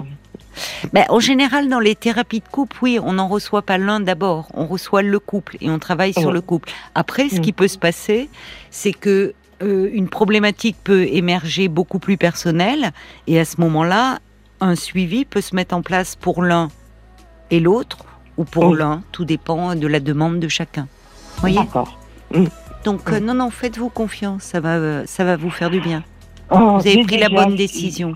Ben, 0.93 1.05
en 1.09 1.19
général, 1.21 1.69
dans 1.69 1.81
les 1.81 1.95
thérapies 1.95 2.41
de 2.41 2.49
couple, 2.49 2.77
oui, 2.83 2.99
on 3.03 3.15
n'en 3.15 3.29
reçoit 3.29 3.63
pas 3.63 3.79
l'un 3.79 4.01
d'abord, 4.01 4.49
on 4.53 4.67
reçoit 4.67 5.01
le 5.03 5.19
couple 5.19 5.57
et 5.63 5.71
on 5.71 5.79
travaille 5.79 6.13
sur 6.13 6.31
le 6.33 6.43
couple. 6.43 6.71
Après, 6.95 7.29
ce 7.31 7.37
Mm. 7.37 7.41
qui 7.41 7.53
peut 7.53 7.69
se 7.69 7.79
passer, 7.79 8.29
c'est 8.71 8.93
que 8.93 9.33
euh, 9.63 9.89
une 9.95 10.09
problématique 10.09 10.77
peut 10.85 11.05
émerger 11.05 11.69
beaucoup 11.69 11.99
plus 11.99 12.19
personnelle 12.19 12.91
et 13.27 13.39
à 13.41 13.45
ce 13.47 13.61
moment-là, 13.63 14.19
un 14.61 14.75
suivi 14.75 15.25
peut 15.25 15.41
se 15.41 15.55
mettre 15.57 15.75
en 15.75 15.81
place 15.83 16.17
pour 16.17 16.43
l'un 16.43 16.69
et 17.51 17.59
l'autre 17.61 18.05
ou 18.37 18.45
pour 18.45 18.65
Oui. 18.65 18.79
l'un, 18.79 19.03
tout 19.13 19.25
dépend 19.25 19.75
de 19.75 19.87
la 19.87 20.01
demande 20.01 20.39
de 20.39 20.49
chacun. 20.49 20.87
Voyez 21.41 21.57
D'accord. 21.59 21.99
Donc 22.85 23.11
euh, 23.13 23.21
non, 23.21 23.35
non, 23.35 23.51
faites-vous 23.51 23.89
confiance, 23.91 24.43
ça 24.43 24.61
va, 24.61 24.71
euh, 24.77 25.03
ça 25.07 25.25
va 25.25 25.37
vous 25.37 25.51
faire 25.51 25.71
du 25.71 25.81
bien. 25.81 26.03
Oh, 26.51 26.79
Vous 26.79 26.87
avez 26.87 27.03
pris 27.05 27.19
la 27.19 27.29
bonne 27.29 27.55
décision. 27.55 28.15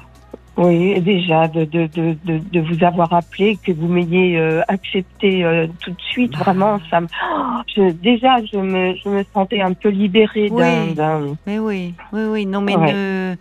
Oui, 0.57 0.99
déjà 1.03 1.49
de, 1.49 1.65
de, 1.67 1.87
de, 1.95 2.17
de, 2.25 2.61
vous 2.61 2.83
avoir 2.83 3.13
appelé, 3.13 3.59
que 3.63 3.73
vous 3.73 3.89
m'ayez 3.89 4.39
euh, 4.39 4.63
accepté 4.69 5.45
euh, 5.45 5.67
tout 5.81 5.91
de 5.91 6.01
suite, 6.01 6.33
Ah. 6.37 6.45
vraiment, 6.45 6.81
ça 6.91 7.03
me. 7.03 7.07
Oh, 7.31 7.61
je, 7.77 7.91
déjà, 7.93 8.37
je 8.51 8.57
me, 8.57 8.95
je 9.05 9.09
me 9.11 9.23
sentais 9.35 9.61
un 9.61 9.75
peu 9.75 9.91
libérée 9.91 10.49
d'un. 10.49 10.87
Oui. 10.87 10.95
d'un- 10.95 11.37
Mais 11.47 11.59
oui, 11.59 11.93
oui, 12.13 12.23
oui. 12.31 12.47
Non, 12.47 12.63
mais 12.63 12.75
Ouais. 12.75 12.93
ne, 12.93 13.37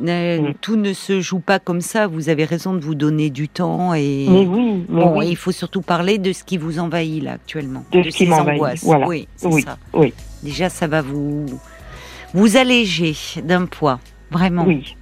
Mm. 0.00 0.52
tout 0.60 0.76
ne 0.76 0.92
se 0.92 1.20
joue 1.20 1.40
pas 1.40 1.58
comme 1.58 1.80
ça. 1.80 2.06
Vous 2.06 2.28
avez 2.28 2.44
raison 2.44 2.72
de 2.74 2.80
vous 2.80 2.94
donner 2.94 3.30
du 3.30 3.48
temps 3.48 3.94
et. 3.94 4.26
Mais 4.28 4.46
oui, 4.46 4.84
mais 4.88 5.02
Bon, 5.02 5.18
oui, 5.18 5.26
et 5.26 5.30
il 5.30 5.36
faut 5.36 5.50
surtout 5.52 5.82
parler 5.82 6.18
de 6.18 6.32
ce 6.32 6.44
qui 6.44 6.56
vous 6.56 6.78
envahit 6.78 7.22
là 7.22 7.32
actuellement, 7.32 7.84
De 7.92 8.02
ce 8.04 8.08
qui 8.08 8.12
ces 8.24 8.26
m'envahit, 8.26 8.60
angoisses. 8.60 8.84
voilà. 8.84 9.08
Oui, 9.08 9.26
Oui, 9.44 9.62
ça. 9.62 9.76
oui. 9.94 10.12
Déjà, 10.42 10.68
ça 10.68 10.86
va 10.86 11.02
vous 11.02 11.46
vous 12.34 12.56
alléger 12.56 13.14
d'un 13.42 13.66
poids, 13.66 13.98
vraiment. 14.30 14.64
oui, 14.66 14.94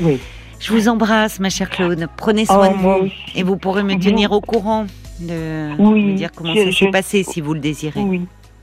oui. 0.00 0.18
Je 0.60 0.72
vous 0.72 0.88
embrasse, 0.88 1.40
ma 1.40 1.48
chère 1.50 1.70
Claude. 1.70 2.06
Prenez 2.16 2.44
soin 2.44 2.68
Oh, 2.70 2.76
de 2.76 2.82
moi 2.82 2.98
vous 2.98 3.06
aussi. 3.06 3.14
et 3.34 3.42
vous 3.42 3.56
pourrez 3.56 3.82
me 3.82 3.94
tenir 3.98 4.30
au 4.32 4.40
courant 4.40 4.86
de 5.18 5.70
Oui, 5.80 6.04
me 6.04 6.14
dire 6.14 6.30
comment 6.32 6.54
je- 6.54 6.58
ça 6.60 6.64
s'est 6.66 6.86
je- 6.86 6.90
passé 6.90 7.22
si 7.24 7.40
vous 7.40 7.54
le 7.54 7.60
désirez. 7.60 8.00
Oui. 8.00 8.20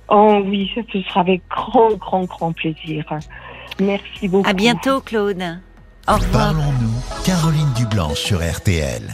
Oh 0.07 0.39
oui, 0.45 0.71
ça 0.73 0.81
ce 0.93 1.01
sera 1.01 1.21
avec 1.21 1.41
grand, 1.49 1.93
grand, 1.95 2.23
grand 2.25 2.51
plaisir. 2.53 3.05
Merci 3.81 4.27
beaucoup. 4.27 4.49
À 4.49 4.53
bientôt, 4.53 5.01
Claude. 5.01 5.59
Parlons-nous, 6.17 7.23
Caroline 7.23 7.71
Dublanche 7.75 8.17
sur 8.17 8.39
RTL. 8.41 9.03